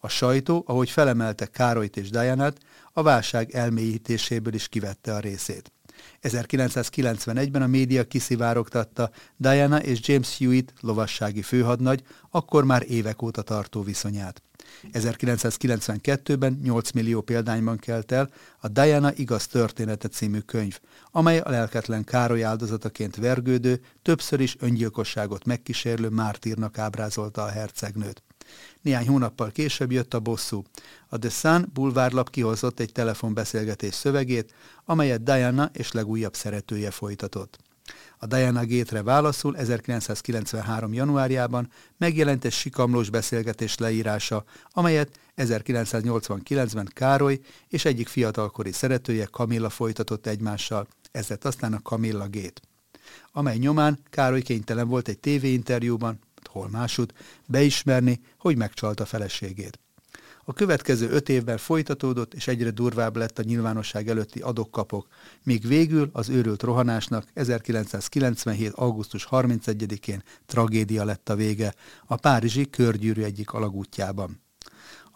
A 0.00 0.08
sajtó, 0.08 0.64
ahogy 0.66 0.90
felemelte 0.90 1.46
Károlyt 1.46 1.96
és 1.96 2.10
Dianát, 2.10 2.58
a 2.98 3.02
válság 3.02 3.50
elmélyítéséből 3.50 4.54
is 4.54 4.68
kivette 4.68 5.14
a 5.14 5.18
részét. 5.18 5.72
1991-ben 6.22 7.62
a 7.62 7.66
média 7.66 8.04
kiszivárogtatta 8.04 9.10
Diana 9.36 9.82
és 9.82 10.08
James 10.08 10.38
Hewitt 10.38 10.72
lovassági 10.80 11.42
főhadnagy, 11.42 12.02
akkor 12.30 12.64
már 12.64 12.84
évek 12.88 13.22
óta 13.22 13.42
tartó 13.42 13.82
viszonyát. 13.82 14.42
1992-ben 14.92 16.60
8 16.62 16.90
millió 16.90 17.20
példányban 17.20 17.76
kelt 17.76 18.12
el 18.12 18.30
a 18.60 18.68
Diana 18.68 19.12
igaz 19.14 19.46
története 19.46 20.08
című 20.08 20.38
könyv, 20.38 20.78
amely 21.10 21.38
a 21.38 21.50
lelketlen 21.50 22.04
Károly 22.04 22.44
áldozataként 22.44 23.16
vergődő, 23.16 23.80
többször 24.02 24.40
is 24.40 24.56
öngyilkosságot 24.60 25.44
megkísérlő 25.44 26.08
mártírnak 26.08 26.78
ábrázolta 26.78 27.42
a 27.42 27.48
hercegnőt. 27.48 28.22
Néhány 28.82 29.08
hónappal 29.08 29.50
később 29.50 29.92
jött 29.92 30.14
a 30.14 30.20
bosszú. 30.20 30.62
A 31.08 31.18
The 31.18 31.30
Sun 31.30 31.70
bulvárlap 31.72 32.30
kihozott 32.30 32.80
egy 32.80 32.92
telefonbeszélgetés 32.92 33.94
szövegét, 33.94 34.54
amelyet 34.84 35.22
Diana 35.22 35.70
és 35.72 35.92
legújabb 35.92 36.34
szeretője 36.34 36.90
folytatott. 36.90 37.58
A 38.18 38.26
Diana 38.26 38.66
Gate-re 38.66 39.02
válaszul 39.02 39.56
1993. 39.56 40.92
januárjában 40.92 41.70
megjelent 41.96 42.44
egy 42.44 42.52
sikamlós 42.52 43.10
beszélgetés 43.10 43.76
leírása, 43.76 44.44
amelyet 44.70 45.18
1989-ben 45.36 46.90
Károly 46.92 47.40
és 47.68 47.84
egyik 47.84 48.08
fiatalkori 48.08 48.72
szeretője 48.72 49.24
Kamilla 49.30 49.70
folytatott 49.70 50.26
egymással, 50.26 50.86
ez 51.12 51.28
lett 51.28 51.44
aztán 51.44 51.72
a 51.72 51.82
Kamilla 51.82 52.28
Gate 52.30 52.60
amely 53.32 53.56
nyomán 53.56 53.98
Károly 54.10 54.42
kénytelen 54.42 54.88
volt 54.88 55.08
egy 55.08 55.18
tévéinterjúban, 55.18 56.18
hol 56.46 56.68
másút, 56.68 57.14
beismerni, 57.46 58.20
hogy 58.38 58.56
megcsalta 58.56 59.04
feleségét. 59.04 59.78
A 60.44 60.52
következő 60.52 61.10
öt 61.10 61.28
évben 61.28 61.56
folytatódott, 61.56 62.34
és 62.34 62.48
egyre 62.48 62.70
durvább 62.70 63.16
lett 63.16 63.38
a 63.38 63.42
nyilvánosság 63.42 64.08
előtti 64.08 64.40
adokkapok, 64.40 65.06
míg 65.42 65.66
végül 65.66 66.10
az 66.12 66.28
őrült 66.28 66.62
rohanásnak 66.62 67.24
1997. 67.34 68.72
augusztus 68.72 69.28
31-én 69.30 70.22
tragédia 70.46 71.04
lett 71.04 71.28
a 71.28 71.34
vége 71.34 71.74
a 72.06 72.16
Párizsi 72.16 72.70
körgyűrű 72.70 73.22
egyik 73.22 73.52
alagútjában. 73.52 74.40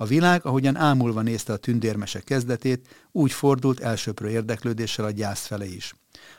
A 0.02 0.06
világ, 0.06 0.46
ahogyan 0.46 0.76
ámulva 0.76 1.20
nézte 1.20 1.52
a 1.52 1.56
tündérmese 1.56 2.20
kezdetét, 2.20 2.88
úgy 3.12 3.32
fordult 3.32 3.80
elsőprő 3.80 4.28
érdeklődéssel 4.28 5.04
a 5.04 5.10
gyász 5.10 5.46
fele 5.46 5.66
is. 5.66 5.94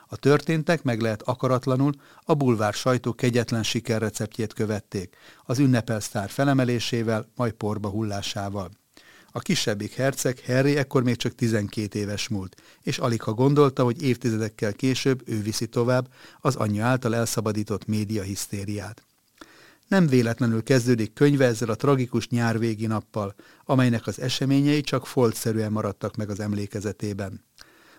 A 0.07 0.15
történtek 0.15 0.83
meg 0.83 1.01
lehet 1.01 1.21
akaratlanul 1.21 1.93
a 2.23 2.33
bulvár 2.33 2.73
sajtó 2.73 3.13
kegyetlen 3.13 3.63
sikerreceptjét 3.63 4.53
követték, 4.53 5.15
az 5.43 5.59
ünnepelsztár 5.59 6.29
felemelésével, 6.29 7.25
majd 7.35 7.53
porba 7.53 7.89
hullásával. 7.89 8.69
A 9.31 9.39
kisebbik 9.39 9.93
herceg, 9.93 10.39
Harry 10.45 10.77
ekkor 10.77 11.03
még 11.03 11.15
csak 11.15 11.35
12 11.35 11.99
éves 11.99 12.27
múlt, 12.27 12.61
és 12.81 12.97
alig 12.97 13.21
ha 13.21 13.33
gondolta, 13.33 13.83
hogy 13.83 14.01
évtizedekkel 14.01 14.73
később 14.73 15.21
ő 15.25 15.41
viszi 15.41 15.67
tovább 15.67 16.07
az 16.39 16.55
anyja 16.55 16.85
által 16.85 17.15
elszabadított 17.15 17.85
média 17.85 18.23
hisztériát. 18.23 19.03
Nem 19.93 20.07
véletlenül 20.07 20.63
kezdődik 20.63 21.13
könyve 21.13 21.45
ezzel 21.45 21.69
a 21.69 21.75
tragikus 21.75 22.27
nyárvégi 22.27 22.85
nappal, 22.85 23.35
amelynek 23.65 24.07
az 24.07 24.19
eseményei 24.19 24.81
csak 24.81 25.07
foltszerűen 25.07 25.71
maradtak 25.71 26.15
meg 26.15 26.29
az 26.29 26.39
emlékezetében. 26.39 27.45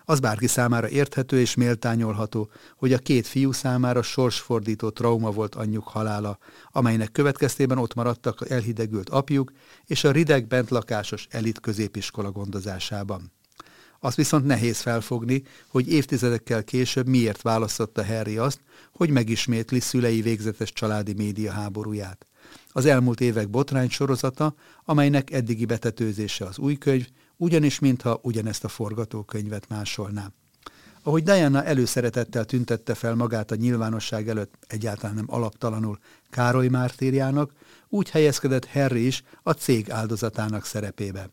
Az 0.05 0.19
bárki 0.19 0.47
számára 0.47 0.89
érthető 0.89 1.39
és 1.39 1.55
méltányolható, 1.55 2.49
hogy 2.77 2.93
a 2.93 2.97
két 2.97 3.27
fiú 3.27 3.51
számára 3.51 4.01
sorsfordító 4.01 4.89
trauma 4.89 5.31
volt 5.31 5.55
anyjuk 5.55 5.87
halála, 5.87 6.37
amelynek 6.71 7.11
következtében 7.11 7.77
ott 7.77 7.93
maradtak 7.93 8.49
elhidegült 8.49 9.09
apjuk 9.09 9.51
és 9.85 10.03
a 10.03 10.11
rideg 10.11 10.47
bentlakásos 10.47 11.27
elit 11.29 11.59
középiskola 11.59 12.31
gondozásában. 12.31 13.31
Azt 14.05 14.15
viszont 14.15 14.45
nehéz 14.45 14.79
felfogni, 14.79 15.43
hogy 15.67 15.91
évtizedekkel 15.91 16.63
később 16.63 17.07
miért 17.07 17.41
választotta 17.41 18.05
Harry 18.05 18.37
azt, 18.37 18.59
hogy 18.91 19.09
megismétli 19.09 19.79
szülei 19.79 20.21
végzetes 20.21 20.73
családi 20.73 21.13
média 21.13 21.51
háborúját. 21.51 22.25
Az 22.71 22.85
elmúlt 22.85 23.21
évek 23.21 23.49
botrány 23.49 23.89
sorozata, 23.89 24.55
amelynek 24.83 25.31
eddigi 25.31 25.65
betetőzése 25.65 26.45
az 26.45 26.57
új 26.57 26.75
könyv, 26.77 27.07
ugyanis 27.37 27.79
mintha 27.79 28.19
ugyanezt 28.21 28.63
a 28.63 28.67
forgatókönyvet 28.67 29.69
másolná. 29.69 30.31
Ahogy 31.03 31.23
Diana 31.23 31.63
előszeretettel 31.63 32.45
tüntette 32.45 32.93
fel 32.93 33.15
magát 33.15 33.51
a 33.51 33.55
nyilvánosság 33.55 34.29
előtt 34.29 34.53
egyáltalán 34.67 35.15
nem 35.15 35.25
alaptalanul 35.27 35.99
Károly 36.29 36.67
mártírjának, 36.67 37.51
úgy 37.89 38.09
helyezkedett 38.09 38.67
Harry 38.67 39.05
is 39.05 39.23
a 39.43 39.51
cég 39.51 39.91
áldozatának 39.91 40.65
szerepébe. 40.65 41.29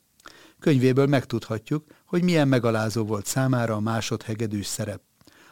Könyvéből 0.63 1.07
megtudhatjuk, 1.07 1.85
hogy 2.13 2.23
milyen 2.23 2.49
megalázó 2.49 3.05
volt 3.05 3.27
számára 3.27 3.75
a 3.75 3.81
másodhegedűs 3.81 4.67
szerep. 4.67 5.01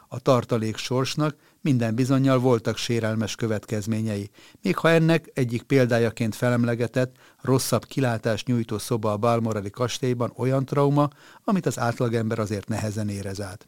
A 0.09 0.19
tartalék 0.19 0.77
sorsnak 0.77 1.37
minden 1.61 1.95
bizonyal 1.95 2.39
voltak 2.39 2.77
sérelmes 2.77 3.35
következményei, 3.35 4.31
még 4.63 4.77
ha 4.77 4.91
ennek 4.91 5.31
egyik 5.35 5.63
példájaként 5.63 6.35
felemlegetett, 6.35 7.17
rosszabb 7.41 7.85
kilátást 7.85 8.47
nyújtó 8.47 8.79
szoba 8.79 9.13
a 9.13 9.17
Balmorali 9.17 9.71
kastélyban 9.71 10.33
olyan 10.37 10.65
trauma, 10.65 11.09
amit 11.45 11.67
az 11.67 11.79
átlagember 11.79 12.39
azért 12.39 12.69
nehezen 12.69 13.09
érez 13.09 13.41
át. 13.41 13.67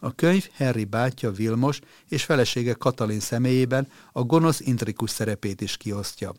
A 0.00 0.14
könyv 0.14 0.48
Henry 0.52 0.84
bátyja 0.84 1.30
Vilmos 1.30 1.78
és 2.08 2.24
felesége 2.24 2.72
Katalin 2.72 3.20
személyében 3.20 3.88
a 4.12 4.22
gonosz 4.22 4.60
intrikus 4.60 5.10
szerepét 5.10 5.60
is 5.60 5.76
kiosztja. 5.76 6.32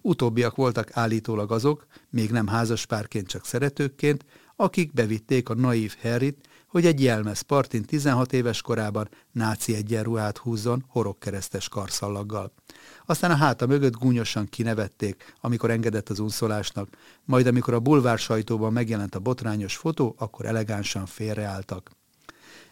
Utóbbiak 0.00 0.56
voltak 0.56 0.88
állítólag 0.92 1.52
azok, 1.52 1.86
még 2.10 2.30
nem 2.30 2.46
házaspárként, 2.46 3.26
csak 3.26 3.46
szeretőkként, 3.46 4.24
akik 4.56 4.92
bevitték 4.92 5.48
a 5.48 5.54
naív 5.54 5.96
Harryt, 6.02 6.48
hogy 6.66 6.86
egy 6.86 7.02
jelmez 7.02 7.40
partin 7.40 7.84
16 7.84 8.32
éves 8.32 8.62
korában 8.62 9.08
náci 9.32 9.74
egyenruhát 9.74 10.38
húzzon 10.38 10.84
horogkeresztes 10.88 11.68
karszallaggal. 11.68 12.52
Aztán 13.06 13.30
a 13.30 13.36
háta 13.36 13.66
mögött 13.66 13.96
gúnyosan 13.96 14.46
kinevették, 14.46 15.34
amikor 15.40 15.70
engedett 15.70 16.08
az 16.08 16.18
unszolásnak, 16.18 16.88
majd 17.24 17.46
amikor 17.46 17.74
a 17.74 17.80
bulvár 17.80 18.18
sajtóban 18.18 18.72
megjelent 18.72 19.14
a 19.14 19.20
botrányos 19.20 19.76
fotó, 19.76 20.14
akkor 20.18 20.46
elegánsan 20.46 21.06
félreálltak. 21.06 21.90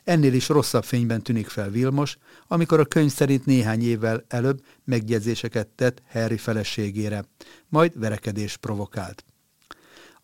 Ennél 0.04 0.34
is 0.34 0.48
rosszabb 0.48 0.84
fényben 0.84 1.22
tűnik 1.22 1.48
fel 1.48 1.70
Vilmos, 1.70 2.18
amikor 2.46 2.80
a 2.80 2.84
könyv 2.84 3.10
szerint 3.10 3.46
néhány 3.46 3.82
évvel 3.82 4.24
előbb 4.28 4.64
megjegyzéseket 4.84 5.68
tett 5.68 6.02
Harry 6.10 6.36
feleségére, 6.36 7.24
majd 7.68 7.98
verekedés 7.98 8.56
provokált. 8.56 9.24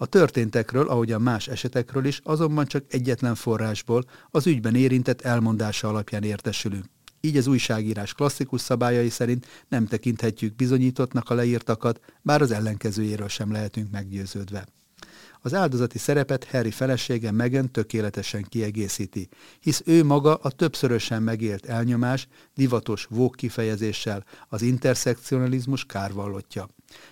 A 0.01 0.07
történtekről, 0.07 0.89
ahogy 0.89 1.13
a 1.13 1.19
más 1.19 1.49
esetekről 1.49 2.05
is, 2.05 2.21
azonban 2.25 2.67
csak 2.67 2.85
egyetlen 2.89 3.35
forrásból, 3.35 4.05
az 4.31 4.47
ügyben 4.47 4.75
érintett 4.75 5.21
elmondása 5.21 5.89
alapján 5.89 6.23
értesülünk. 6.23 6.85
Így 7.21 7.37
az 7.37 7.47
újságírás 7.47 8.15
klasszikus 8.15 8.61
szabályai 8.61 9.09
szerint 9.09 9.47
nem 9.69 9.87
tekinthetjük 9.87 10.57
bizonyítottnak 10.57 11.31
a 11.31 11.35
leírtakat, 11.35 12.01
bár 12.23 12.43
az 12.43 12.51
ellenkezőjéről 12.51 13.29
sem 13.29 13.53
lehetünk 13.53 13.91
meggyőződve. 13.91 14.67
Az 15.41 15.55
áldozati 15.55 15.99
szerepet 15.99 16.45
Harry 16.45 16.71
felesége 16.71 17.31
Megan 17.31 17.71
tökéletesen 17.71 18.43
kiegészíti, 18.49 19.29
hisz 19.61 19.83
ő 19.85 20.05
maga 20.05 20.35
a 20.35 20.51
többszörösen 20.51 21.23
megélt 21.23 21.67
elnyomás, 21.67 22.29
divatos 22.55 23.07
vók 23.11 23.35
kifejezéssel 23.35 24.25
az 24.49 24.63
interszekcionalizmus 24.63 25.85
kárvallottja. 25.85 26.69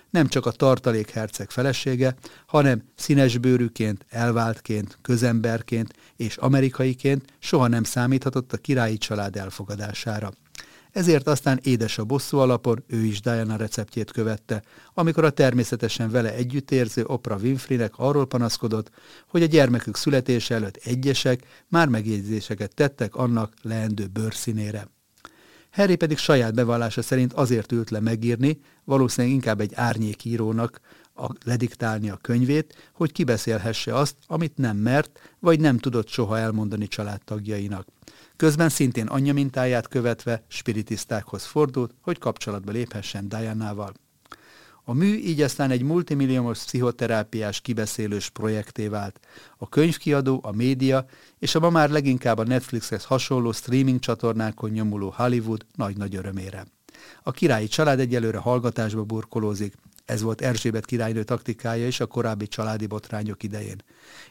Nem 0.09 0.27
csak 0.27 0.45
a 0.45 0.51
tartalék 0.51 1.09
herceg 1.09 1.49
felesége, 1.49 2.15
hanem 2.45 2.83
színesbőrűként, 2.95 4.05
elváltként, 4.09 4.97
közemberként 5.01 5.93
és 6.15 6.37
amerikaiként 6.37 7.25
soha 7.39 7.67
nem 7.67 7.83
számíthatott 7.83 8.53
a 8.53 8.57
királyi 8.57 8.97
család 8.97 9.35
elfogadására 9.35 10.31
ezért 10.97 11.27
aztán 11.27 11.59
édes 11.63 11.97
a 11.97 12.03
bosszú 12.03 12.37
alapon 12.37 12.83
ő 12.87 13.03
is 13.03 13.21
Diana 13.21 13.55
receptjét 13.55 14.11
követte, 14.11 14.63
amikor 14.93 15.23
a 15.23 15.29
természetesen 15.29 16.09
vele 16.09 16.33
együttérző 16.33 17.03
Oprah 17.05 17.41
Winfreynek 17.41 17.93
arról 17.97 18.27
panaszkodott, 18.27 18.91
hogy 19.27 19.43
a 19.43 19.45
gyermekük 19.45 19.95
születése 19.95 20.55
előtt 20.55 20.75
egyesek 20.83 21.39
már 21.67 21.87
megjegyzéseket 21.87 22.73
tettek 22.73 23.15
annak 23.15 23.53
leendő 23.61 24.05
bőrszínére. 24.05 24.87
Harry 25.71 25.95
pedig 25.95 26.17
saját 26.17 26.53
bevallása 26.53 27.01
szerint 27.01 27.33
azért 27.33 27.71
ült 27.71 27.89
le 27.89 27.99
megírni, 27.99 28.59
valószínűleg 28.83 29.35
inkább 29.35 29.61
egy 29.61 29.73
árnyékírónak 29.73 30.79
a, 31.15 31.29
lediktálni 31.45 32.09
a 32.09 32.19
könyvét, 32.21 32.91
hogy 32.93 33.11
kibeszélhesse 33.11 33.95
azt, 33.95 34.15
amit 34.27 34.57
nem 34.57 34.77
mert, 34.77 35.19
vagy 35.39 35.59
nem 35.59 35.77
tudott 35.77 36.07
soha 36.07 36.37
elmondani 36.37 36.87
családtagjainak. 36.87 37.87
Közben 38.35 38.69
szintén 38.69 39.07
anyja 39.07 39.33
mintáját 39.33 39.87
követve 39.87 40.43
spiritisztákhoz 40.47 41.45
fordult, 41.45 41.93
hogy 42.01 42.17
kapcsolatba 42.19 42.71
léphessen 42.71 43.29
Diana-val. 43.29 43.93
A 44.89 44.93
mű 44.93 45.15
így 45.15 45.41
aztán 45.41 45.71
egy 45.71 45.81
multimilliómos 45.81 46.63
pszichoterápiás 46.63 47.61
kibeszélős 47.61 48.29
projekté 48.29 48.87
vált. 48.87 49.19
A 49.57 49.69
könyvkiadó, 49.69 50.39
a 50.43 50.51
média 50.51 51.05
és 51.39 51.55
a 51.55 51.59
ma 51.59 51.69
már 51.69 51.89
leginkább 51.89 52.37
a 52.37 52.43
Netflixhez 52.43 53.03
hasonló 53.03 53.51
streaming 53.51 53.99
csatornákon 53.99 54.69
nyomuló 54.69 55.13
Hollywood 55.15 55.65
nagy-nagy 55.75 56.15
örömére. 56.15 56.65
A 57.23 57.31
királyi 57.31 57.67
család 57.67 57.99
egyelőre 57.99 58.37
hallgatásba 58.37 59.03
burkolózik, 59.03 59.73
ez 60.07 60.21
volt 60.21 60.41
Erzsébet 60.41 60.85
királynő 60.85 61.23
taktikája 61.23 61.87
is 61.87 61.99
a 61.99 62.05
korábbi 62.05 62.47
családi 62.47 62.85
botrányok 62.85 63.43
idején. 63.43 63.83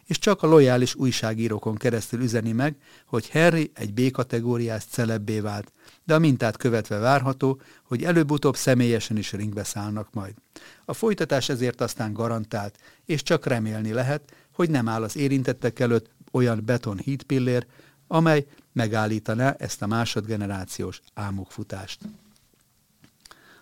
És 0.04 0.18
csak 0.18 0.42
a 0.42 0.47
lojális 0.47 0.95
újságírókon 0.95 1.75
keresztül 1.75 2.21
üzeni 2.21 2.52
meg, 2.52 2.76
hogy 3.06 3.28
Henry 3.28 3.71
egy 3.75 3.95
B-kategóriás 3.95 4.85
celebbé 4.85 5.40
vált, 5.40 5.73
de 6.04 6.14
a 6.14 6.18
mintát 6.18 6.56
követve 6.56 6.99
várható, 6.99 7.61
hogy 7.83 8.04
előbb-utóbb 8.04 8.56
személyesen 8.56 9.16
is 9.16 9.33
ringbe 9.33 9.64
szállnak 9.64 10.12
majd. 10.12 10.35
A 10.85 10.92
folytatás 10.92 11.49
ezért 11.49 11.80
aztán 11.80 12.12
garantált, 12.12 12.78
és 13.04 13.23
csak 13.23 13.47
remélni 13.47 13.92
lehet, 13.92 14.33
hogy 14.52 14.71
nem 14.71 14.88
áll 14.88 15.02
az 15.02 15.16
érintettek 15.16 15.80
előtt 15.80 16.11
olyan 16.33 16.62
beton 16.64 16.99
hídpillér, 16.99 17.66
amely 18.06 18.47
megállítaná 18.73 19.54
ezt 19.59 19.83
a 19.83 19.87
másodgenerációs 19.87 21.00
álmokfutást. 21.14 21.99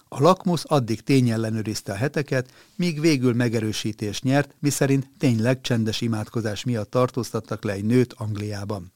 A 0.09 0.23
lakmusz 0.23 0.65
addig 0.67 1.01
tényellenőrizte 1.01 1.93
a 1.93 1.97
heteket, 1.97 2.53
míg 2.77 3.01
végül 3.01 3.35
megerősítést 3.35 4.23
nyert, 4.23 4.55
miszerint 4.59 5.11
tényleg 5.19 5.61
csendes 5.61 6.01
imádkozás 6.01 6.65
miatt 6.65 6.91
tartóztattak 6.91 7.65
le 7.65 7.73
egy 7.73 7.85
nőt 7.85 8.13
Angliában. 8.13 8.93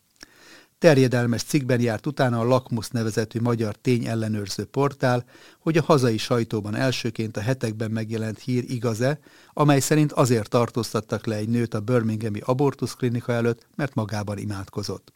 Terjedelmes 0.78 1.42
cikkben 1.42 1.80
járt 1.80 2.06
utána 2.06 2.40
a 2.40 2.44
Lakmusz 2.44 2.88
nevezetű 2.88 3.40
magyar 3.40 3.76
tényellenőrző 3.76 4.64
portál, 4.64 5.24
hogy 5.58 5.76
a 5.76 5.82
hazai 5.82 6.18
sajtóban 6.18 6.74
elsőként 6.74 7.36
a 7.36 7.40
hetekben 7.40 7.90
megjelent 7.90 8.38
hír 8.38 8.64
igaz-e, 8.66 9.18
amely 9.52 9.80
szerint 9.80 10.12
azért 10.12 10.48
tartóztattak 10.48 11.26
le 11.26 11.36
egy 11.36 11.48
nőt 11.48 11.74
a 11.74 11.80
Birminghami 11.80 12.40
abortuszklinika 12.44 13.32
előtt, 13.32 13.66
mert 13.76 13.94
magában 13.94 14.38
imádkozott. 14.38 15.12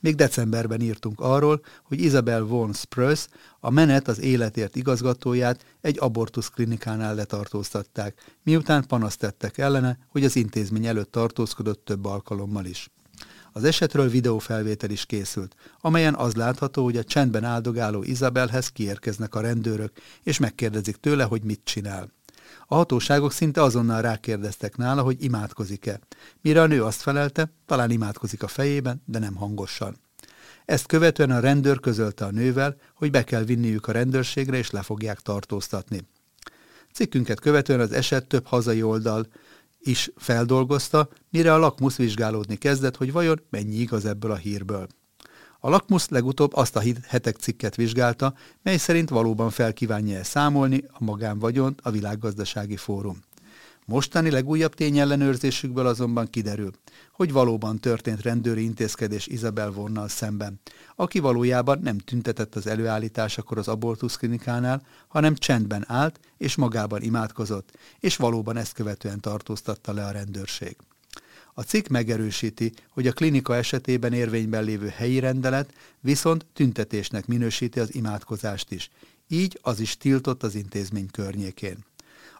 Még 0.00 0.14
decemberben 0.14 0.80
írtunk 0.80 1.20
arról, 1.20 1.64
hogy 1.82 2.00
Isabel 2.00 2.42
von 2.42 2.72
Spruce, 2.72 3.26
a 3.60 3.70
menet 3.70 4.08
az 4.08 4.20
életért 4.20 4.76
igazgatóját 4.76 5.64
egy 5.80 5.96
abortusz 6.00 6.48
klinikánál 6.48 7.14
letartóztatták, 7.14 8.36
miután 8.42 8.86
panaszt 8.86 9.18
tettek 9.18 9.58
ellene, 9.58 9.98
hogy 10.08 10.24
az 10.24 10.36
intézmény 10.36 10.86
előtt 10.86 11.12
tartózkodott 11.12 11.84
több 11.84 12.04
alkalommal 12.04 12.64
is. 12.64 12.90
Az 13.52 13.64
esetről 13.64 14.08
videófelvétel 14.08 14.90
is 14.90 15.06
készült, 15.06 15.54
amelyen 15.80 16.14
az 16.14 16.34
látható, 16.34 16.84
hogy 16.84 16.96
a 16.96 17.04
csendben 17.04 17.44
áldogáló 17.44 18.02
Isabelhez 18.02 18.68
kiérkeznek 18.68 19.34
a 19.34 19.40
rendőrök, 19.40 19.92
és 20.22 20.38
megkérdezik 20.38 20.96
tőle, 20.96 21.24
hogy 21.24 21.42
mit 21.42 21.60
csinál. 21.64 22.10
A 22.66 22.74
hatóságok 22.74 23.32
szinte 23.32 23.62
azonnal 23.62 24.02
rákérdeztek 24.02 24.76
nála, 24.76 25.02
hogy 25.02 25.24
imádkozik-e. 25.24 26.00
Mire 26.40 26.62
a 26.62 26.66
nő 26.66 26.84
azt 26.84 27.02
felelte, 27.02 27.52
talán 27.66 27.90
imádkozik 27.90 28.42
a 28.42 28.48
fejében, 28.48 29.02
de 29.06 29.18
nem 29.18 29.34
hangosan. 29.34 29.96
Ezt 30.64 30.86
követően 30.86 31.30
a 31.30 31.40
rendőr 31.40 31.80
közölte 31.80 32.24
a 32.24 32.30
nővel, 32.30 32.76
hogy 32.94 33.10
be 33.10 33.24
kell 33.24 33.44
vinniük 33.44 33.86
a 33.86 33.92
rendőrségre, 33.92 34.56
és 34.56 34.70
le 34.70 34.82
fogják 34.82 35.20
tartóztatni. 35.20 36.08
Cikkünket 36.92 37.40
követően 37.40 37.80
az 37.80 37.92
eset 37.92 38.26
több 38.26 38.46
hazai 38.46 38.82
oldal 38.82 39.26
is 39.80 40.10
feldolgozta, 40.16 41.08
mire 41.30 41.54
a 41.54 41.58
lakmusz 41.58 41.96
vizsgálódni 41.96 42.56
kezdett, 42.56 42.96
hogy 42.96 43.12
vajon 43.12 43.40
mennyi 43.50 43.74
igaz 43.74 44.04
ebből 44.04 44.30
a 44.30 44.36
hírből. 44.36 44.86
A 45.64 45.68
lakmusz 45.68 46.08
legutóbb 46.08 46.54
azt 46.54 46.76
a 46.76 46.82
hetek 47.06 47.36
cikket 47.36 47.74
vizsgálta, 47.74 48.34
mely 48.62 48.76
szerint 48.76 49.08
valóban 49.08 49.50
felkívánja 49.50 50.18
-e 50.18 50.22
számolni 50.22 50.84
a 50.92 51.04
magánvagyont 51.04 51.80
a 51.82 51.90
világgazdasági 51.90 52.76
fórum. 52.76 53.20
Mostani 53.86 54.30
legújabb 54.30 54.74
tényellenőrzésükből 54.74 55.86
azonban 55.86 56.30
kiderül, 56.30 56.70
hogy 57.12 57.32
valóban 57.32 57.78
történt 57.78 58.22
rendőri 58.22 58.62
intézkedés 58.62 59.26
Isabel 59.26 59.70
Vonnal 59.70 60.08
szemben, 60.08 60.60
aki 60.96 61.18
valójában 61.18 61.78
nem 61.82 61.98
tüntetett 61.98 62.54
az 62.54 62.66
előállításakor 62.66 63.58
az 63.58 63.68
abortuszklinikánál, 63.68 64.82
hanem 65.08 65.34
csendben 65.34 65.84
állt 65.88 66.20
és 66.38 66.56
magában 66.56 67.02
imádkozott, 67.02 67.78
és 68.00 68.16
valóban 68.16 68.56
ezt 68.56 68.72
követően 68.72 69.20
tartóztatta 69.20 69.92
le 69.92 70.04
a 70.04 70.10
rendőrség. 70.10 70.76
A 71.54 71.62
cikk 71.62 71.86
megerősíti, 71.86 72.72
hogy 72.88 73.06
a 73.06 73.12
klinika 73.12 73.56
esetében 73.56 74.12
érvényben 74.12 74.64
lévő 74.64 74.88
helyi 74.88 75.18
rendelet 75.18 75.74
viszont 76.00 76.46
tüntetésnek 76.52 77.26
minősíti 77.26 77.80
az 77.80 77.94
imádkozást 77.94 78.70
is, 78.70 78.90
így 79.28 79.58
az 79.62 79.80
is 79.80 79.96
tiltott 79.96 80.42
az 80.42 80.54
intézmény 80.54 81.10
környékén. 81.10 81.84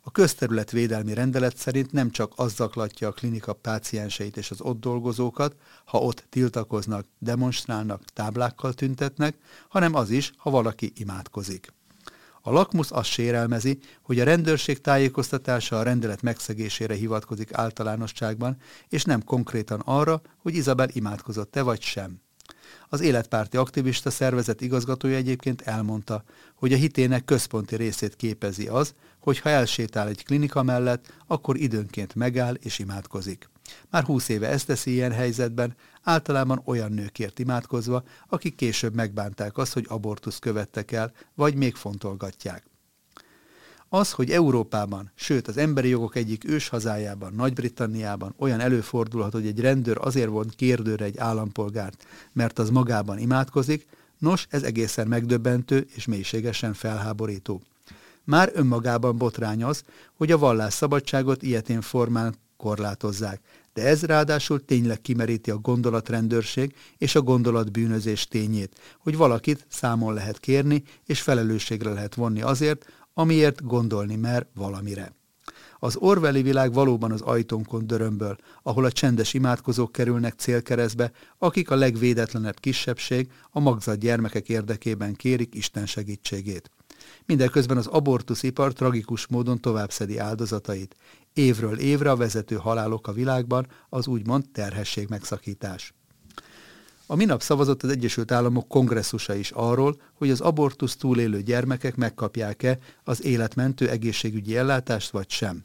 A 0.04 0.10
közterületvédelmi 0.10 1.14
rendelet 1.14 1.56
szerint 1.56 1.92
nem 1.92 2.10
csak 2.10 2.32
az 2.36 2.54
zaklatja 2.54 3.08
a 3.08 3.12
klinika 3.12 3.52
pácienseit 3.52 4.36
és 4.36 4.50
az 4.50 4.60
ott 4.60 4.80
dolgozókat, 4.80 5.56
ha 5.84 5.98
ott 5.98 6.24
tiltakoznak, 6.28 7.06
demonstrálnak, 7.18 8.04
táblákkal 8.04 8.72
tüntetnek, 8.72 9.36
hanem 9.68 9.94
az 9.94 10.10
is, 10.10 10.32
ha 10.36 10.50
valaki 10.50 10.92
imádkozik. 10.94 11.72
A 12.44 12.50
lakmusz 12.50 12.90
azt 12.92 13.08
sérelmezi, 13.08 13.78
hogy 14.02 14.20
a 14.20 14.24
rendőrség 14.24 14.80
tájékoztatása 14.80 15.78
a 15.78 15.82
rendelet 15.82 16.22
megszegésére 16.22 16.94
hivatkozik 16.94 17.54
általánosságban, 17.54 18.56
és 18.88 19.04
nem 19.04 19.24
konkrétan 19.24 19.80
arra, 19.80 20.20
hogy 20.38 20.54
Izabel 20.54 20.88
imádkozott-e 20.92 21.62
vagy 21.62 21.82
sem. 21.82 22.20
Az 22.88 23.00
életpárti 23.00 23.56
aktivista 23.56 24.10
szervezet 24.10 24.60
igazgatója 24.60 25.16
egyébként 25.16 25.60
elmondta, 25.60 26.24
hogy 26.54 26.72
a 26.72 26.76
hitének 26.76 27.24
központi 27.24 27.76
részét 27.76 28.16
képezi 28.16 28.66
az, 28.68 28.94
hogy 29.18 29.38
ha 29.38 29.48
elsétál 29.48 30.08
egy 30.08 30.24
klinika 30.24 30.62
mellett, 30.62 31.12
akkor 31.26 31.56
időnként 31.56 32.14
megáll 32.14 32.54
és 32.54 32.78
imádkozik. 32.78 33.50
Már 33.90 34.04
húsz 34.04 34.28
éve 34.28 34.48
ezt 34.48 34.66
teszi 34.66 34.90
ilyen 34.90 35.12
helyzetben, 35.12 35.76
általában 36.02 36.62
olyan 36.64 36.92
nőkért 36.92 37.38
imádkozva, 37.38 38.02
akik 38.28 38.54
később 38.54 38.94
megbánták 38.94 39.56
azt, 39.56 39.72
hogy 39.72 39.86
abortusz 39.88 40.38
követtek 40.38 40.92
el, 40.92 41.12
vagy 41.34 41.54
még 41.54 41.74
fontolgatják. 41.74 42.70
Az, 43.88 44.12
hogy 44.12 44.30
Európában, 44.30 45.10
sőt 45.14 45.48
az 45.48 45.56
emberi 45.56 45.88
jogok 45.88 46.16
egyik 46.16 46.48
őshazájában, 46.48 47.32
Nagy-Britanniában 47.34 48.34
olyan 48.38 48.60
előfordulhat, 48.60 49.32
hogy 49.32 49.46
egy 49.46 49.60
rendőr 49.60 49.98
azért 50.00 50.28
volt 50.28 50.54
kérdőre 50.54 51.04
egy 51.04 51.18
állampolgárt, 51.18 52.06
mert 52.32 52.58
az 52.58 52.70
magában 52.70 53.18
imádkozik, 53.18 53.86
nos, 54.18 54.46
ez 54.50 54.62
egészen 54.62 55.08
megdöbbentő 55.08 55.86
és 55.94 56.06
mélységesen 56.06 56.74
felháborító. 56.74 57.62
Már 58.24 58.50
önmagában 58.54 59.16
botrány 59.16 59.64
az, 59.64 59.82
hogy 60.14 60.32
a 60.32 60.38
vallásszabadságot 60.38 61.42
ilyetén 61.42 61.80
formán 61.80 62.34
korlátozzák, 62.56 63.40
de 63.72 63.86
ez 63.86 64.02
ráadásul 64.02 64.64
tényleg 64.64 65.00
kimeríti 65.00 65.50
a 65.50 65.58
gondolatrendőrség 65.58 66.74
és 66.98 67.14
a 67.14 67.22
gondolatbűnözés 67.22 68.26
tényét, 68.26 68.80
hogy 68.98 69.16
valakit 69.16 69.66
számon 69.68 70.14
lehet 70.14 70.38
kérni 70.38 70.82
és 71.06 71.20
felelősségre 71.20 71.92
lehet 71.92 72.14
vonni 72.14 72.42
azért, 72.42 72.84
amiért 73.14 73.66
gondolni 73.66 74.16
mer 74.16 74.46
valamire. 74.54 75.12
Az 75.84 75.96
orveli 75.96 76.42
világ 76.42 76.72
valóban 76.72 77.12
az 77.12 77.20
ajtónkon 77.20 77.86
dörömböl, 77.86 78.36
ahol 78.62 78.84
a 78.84 78.92
csendes 78.92 79.34
imádkozók 79.34 79.92
kerülnek 79.92 80.34
célkeresztbe, 80.36 81.12
akik 81.38 81.70
a 81.70 81.74
legvédetlenebb 81.74 82.60
kisebbség, 82.60 83.30
a 83.50 83.60
magzat 83.60 83.98
gyermekek 83.98 84.48
érdekében 84.48 85.14
kérik 85.14 85.54
Isten 85.54 85.86
segítségét. 85.86 86.70
Mindeközben 87.26 87.76
az 87.76 87.86
abortuszipar 87.86 88.72
tragikus 88.72 89.26
módon 89.26 89.60
továbbszedi 89.60 90.18
áldozatait. 90.18 90.96
Évről 91.34 91.78
évre 91.78 92.10
a 92.10 92.16
vezető 92.16 92.56
halálok 92.56 93.06
a 93.06 93.12
világban 93.12 93.66
az 93.88 94.06
úgymond 94.06 94.44
terhesség 94.52 95.08
megszakítás. 95.08 95.94
A 97.06 97.14
minap 97.14 97.42
szavazott 97.42 97.82
az 97.82 97.90
Egyesült 97.90 98.32
Államok 98.32 98.68
kongresszusa 98.68 99.34
is 99.34 99.50
arról, 99.50 100.00
hogy 100.14 100.30
az 100.30 100.40
abortusz 100.40 100.96
túlélő 100.96 101.42
gyermekek 101.42 101.96
megkapják-e 101.96 102.78
az 103.04 103.24
életmentő 103.24 103.88
egészségügyi 103.88 104.56
ellátást 104.56 105.10
vagy 105.10 105.30
sem. 105.30 105.64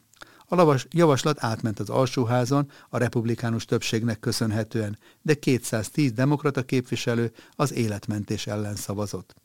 A 0.50 0.86
javaslat 0.90 1.44
átment 1.44 1.80
az 1.80 1.90
alsóházon 1.90 2.72
a 2.90 2.98
republikánus 2.98 3.66
többségnek 3.66 4.20
köszönhetően, 4.20 4.98
de 5.22 5.34
210 5.34 6.12
demokrata 6.12 6.64
képviselő 6.64 7.32
az 7.56 7.74
életmentés 7.74 8.48
ellen 8.48 8.76
szavazott 8.76 9.36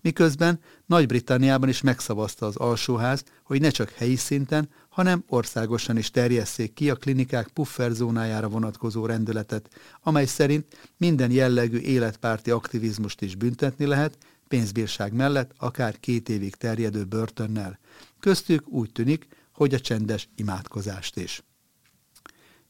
miközben 0.00 0.60
Nagy-Britanniában 0.86 1.68
is 1.68 1.80
megszavazta 1.80 2.46
az 2.46 2.56
alsóház, 2.56 3.24
hogy 3.42 3.60
ne 3.60 3.70
csak 3.70 3.90
helyi 3.90 4.16
szinten, 4.16 4.68
hanem 4.98 5.24
országosan 5.28 5.96
is 5.96 6.10
terjesszék 6.10 6.72
ki 6.72 6.90
a 6.90 6.94
klinikák 6.94 7.48
pufferzónájára 7.48 8.48
vonatkozó 8.48 9.06
rendeletet, 9.06 9.68
amely 10.02 10.24
szerint 10.24 10.66
minden 10.96 11.30
jellegű 11.30 11.78
életpárti 11.78 12.50
aktivizmust 12.50 13.20
is 13.20 13.34
büntetni 13.34 13.86
lehet, 13.86 14.18
pénzbírság 14.48 15.12
mellett 15.12 15.52
akár 15.56 16.00
két 16.00 16.28
évig 16.28 16.54
terjedő 16.54 17.04
börtönnel. 17.04 17.78
Köztük 18.20 18.68
úgy 18.68 18.92
tűnik, 18.92 19.26
hogy 19.52 19.74
a 19.74 19.80
csendes 19.80 20.28
imádkozást 20.36 21.16
is. 21.16 21.42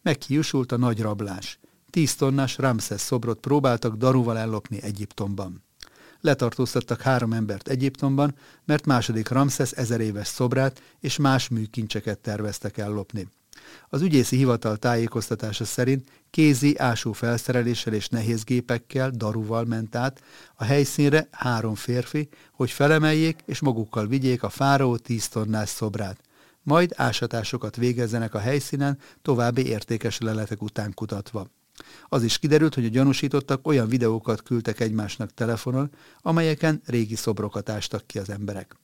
Meghiúsult 0.02 0.72
a 0.72 0.76
nagy 0.76 1.00
rablás. 1.00 1.58
Tíz 1.90 2.14
tonnás 2.14 2.58
Ramszesz 2.58 3.02
szobrot 3.02 3.40
próbáltak 3.40 3.94
daruval 3.94 4.38
ellopni 4.38 4.82
Egyiptomban 4.82 5.66
letartóztattak 6.20 7.00
három 7.00 7.32
embert 7.32 7.68
Egyiptomban, 7.68 8.34
mert 8.64 8.86
második 8.86 9.28
Ramszesz 9.28 9.72
ezer 9.72 10.00
éves 10.00 10.26
szobrát 10.26 10.82
és 11.00 11.16
más 11.16 11.48
műkincseket 11.48 12.18
terveztek 12.18 12.78
ellopni. 12.78 13.28
Az 13.88 14.02
ügyészi 14.02 14.36
hivatal 14.36 14.76
tájékoztatása 14.76 15.64
szerint 15.64 16.10
kézi 16.30 16.78
ásó 16.78 17.12
felszereléssel 17.12 17.92
és 17.92 18.08
nehéz 18.08 18.44
gépekkel, 18.44 19.10
daruval 19.10 19.64
ment 19.64 19.96
át 19.96 20.22
a 20.54 20.64
helyszínre 20.64 21.28
három 21.30 21.74
férfi, 21.74 22.28
hogy 22.52 22.70
felemeljék 22.70 23.38
és 23.46 23.60
magukkal 23.60 24.06
vigyék 24.06 24.42
a 24.42 24.48
fáraó 24.48 24.96
tíz 24.96 25.28
tonnás 25.28 25.68
szobrát. 25.68 26.20
Majd 26.62 26.92
ásatásokat 26.96 27.76
végezzenek 27.76 28.34
a 28.34 28.38
helyszínen, 28.38 28.98
további 29.22 29.66
értékes 29.66 30.18
leletek 30.18 30.62
után 30.62 30.94
kutatva. 30.94 31.46
Az 32.08 32.22
is 32.22 32.38
kiderült, 32.38 32.74
hogy 32.74 32.84
a 32.84 32.88
gyanúsítottak 32.88 33.66
olyan 33.66 33.88
videókat 33.88 34.42
küldtek 34.42 34.80
egymásnak 34.80 35.34
telefonon, 35.34 35.90
amelyeken 36.20 36.82
régi 36.86 37.14
szobrokat 37.14 37.68
ástak 37.68 38.06
ki 38.06 38.18
az 38.18 38.30
emberek. 38.30 38.76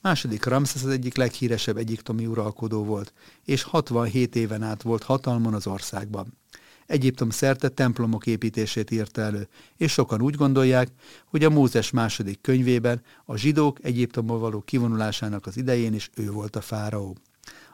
Második 0.00 0.44
Ramszesz 0.44 0.82
az 0.82 0.90
egyik 0.90 1.16
leghíresebb 1.16 1.76
egyiptomi 1.76 2.26
uralkodó 2.26 2.84
volt, 2.84 3.12
és 3.44 3.62
67 3.62 4.36
éven 4.36 4.62
át 4.62 4.82
volt 4.82 5.02
hatalmon 5.02 5.54
az 5.54 5.66
országban. 5.66 6.38
Egyiptom 6.86 7.30
szerte 7.30 7.68
templomok 7.68 8.26
építését 8.26 8.90
írta 8.90 9.20
elő, 9.20 9.48
és 9.76 9.92
sokan 9.92 10.22
úgy 10.22 10.34
gondolják, 10.34 10.88
hogy 11.26 11.44
a 11.44 11.50
Mózes 11.50 11.90
második 11.90 12.40
könyvében 12.40 13.02
a 13.24 13.36
zsidók 13.36 13.84
Egyiptomból 13.84 14.38
való 14.38 14.60
kivonulásának 14.60 15.46
az 15.46 15.56
idején 15.56 15.94
is 15.94 16.10
ő 16.14 16.30
volt 16.30 16.56
a 16.56 16.60
fáraó. 16.60 17.16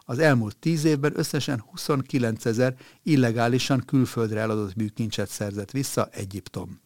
Az 0.09 0.19
elmúlt 0.19 0.57
tíz 0.57 0.85
évben 0.85 1.13
összesen 1.15 1.65
29 1.71 2.45
ezer 2.45 2.77
illegálisan 3.03 3.83
külföldre 3.87 4.41
eladott 4.41 4.75
műkincset 4.75 5.29
szerzett 5.29 5.71
vissza 5.71 6.09
Egyiptom. 6.13 6.81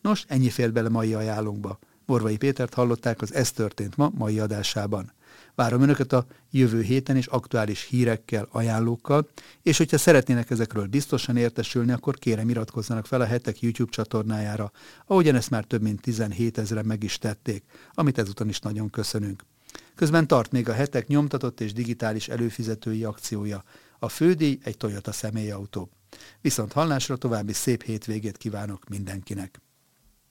Nos, 0.00 0.24
ennyi 0.28 0.50
fért 0.50 0.72
bele 0.72 0.88
mai 0.88 1.14
ajánlónkba. 1.14 1.78
Morvai 2.06 2.36
Pétert 2.36 2.74
hallották 2.74 3.22
az 3.22 3.34
Ez 3.34 3.52
történt 3.52 3.96
ma 3.96 4.10
mai 4.14 4.38
adásában. 4.38 5.12
Várom 5.54 5.82
Önöket 5.82 6.12
a 6.12 6.26
jövő 6.50 6.82
héten 6.82 7.16
is 7.16 7.26
aktuális 7.26 7.82
hírekkel, 7.82 8.48
ajánlókkal, 8.50 9.28
és 9.62 9.78
hogyha 9.78 9.98
szeretnének 9.98 10.50
ezekről 10.50 10.86
biztosan 10.86 11.36
értesülni, 11.36 11.92
akkor 11.92 12.14
kérem 12.18 12.48
iratkozzanak 12.48 13.06
fel 13.06 13.20
a 13.20 13.24
hetek 13.24 13.60
YouTube 13.60 13.90
csatornájára, 13.90 14.72
ahogyan 15.06 15.34
ezt 15.34 15.50
már 15.50 15.64
több 15.64 15.82
mint 15.82 16.00
17 16.00 16.58
ezeren 16.58 16.86
meg 16.86 17.02
is 17.02 17.18
tették, 17.18 17.64
amit 17.92 18.18
ezúton 18.18 18.48
is 18.48 18.58
nagyon 18.58 18.90
köszönünk. 18.90 19.44
Közben 19.94 20.26
tart 20.26 20.52
még 20.52 20.68
a 20.68 20.72
hetek 20.72 21.06
nyomtatott 21.06 21.60
és 21.60 21.72
digitális 21.72 22.28
előfizetői 22.28 23.04
akciója. 23.04 23.64
A 23.98 24.08
fődíj 24.08 24.58
egy 24.62 24.76
Toyota 24.76 25.12
személyautó. 25.12 25.90
Viszont 26.40 26.72
hallásra 26.72 27.16
további 27.16 27.52
szép 27.52 27.82
hétvégét 27.82 28.36
kívánok 28.36 28.88
mindenkinek! 28.88 29.63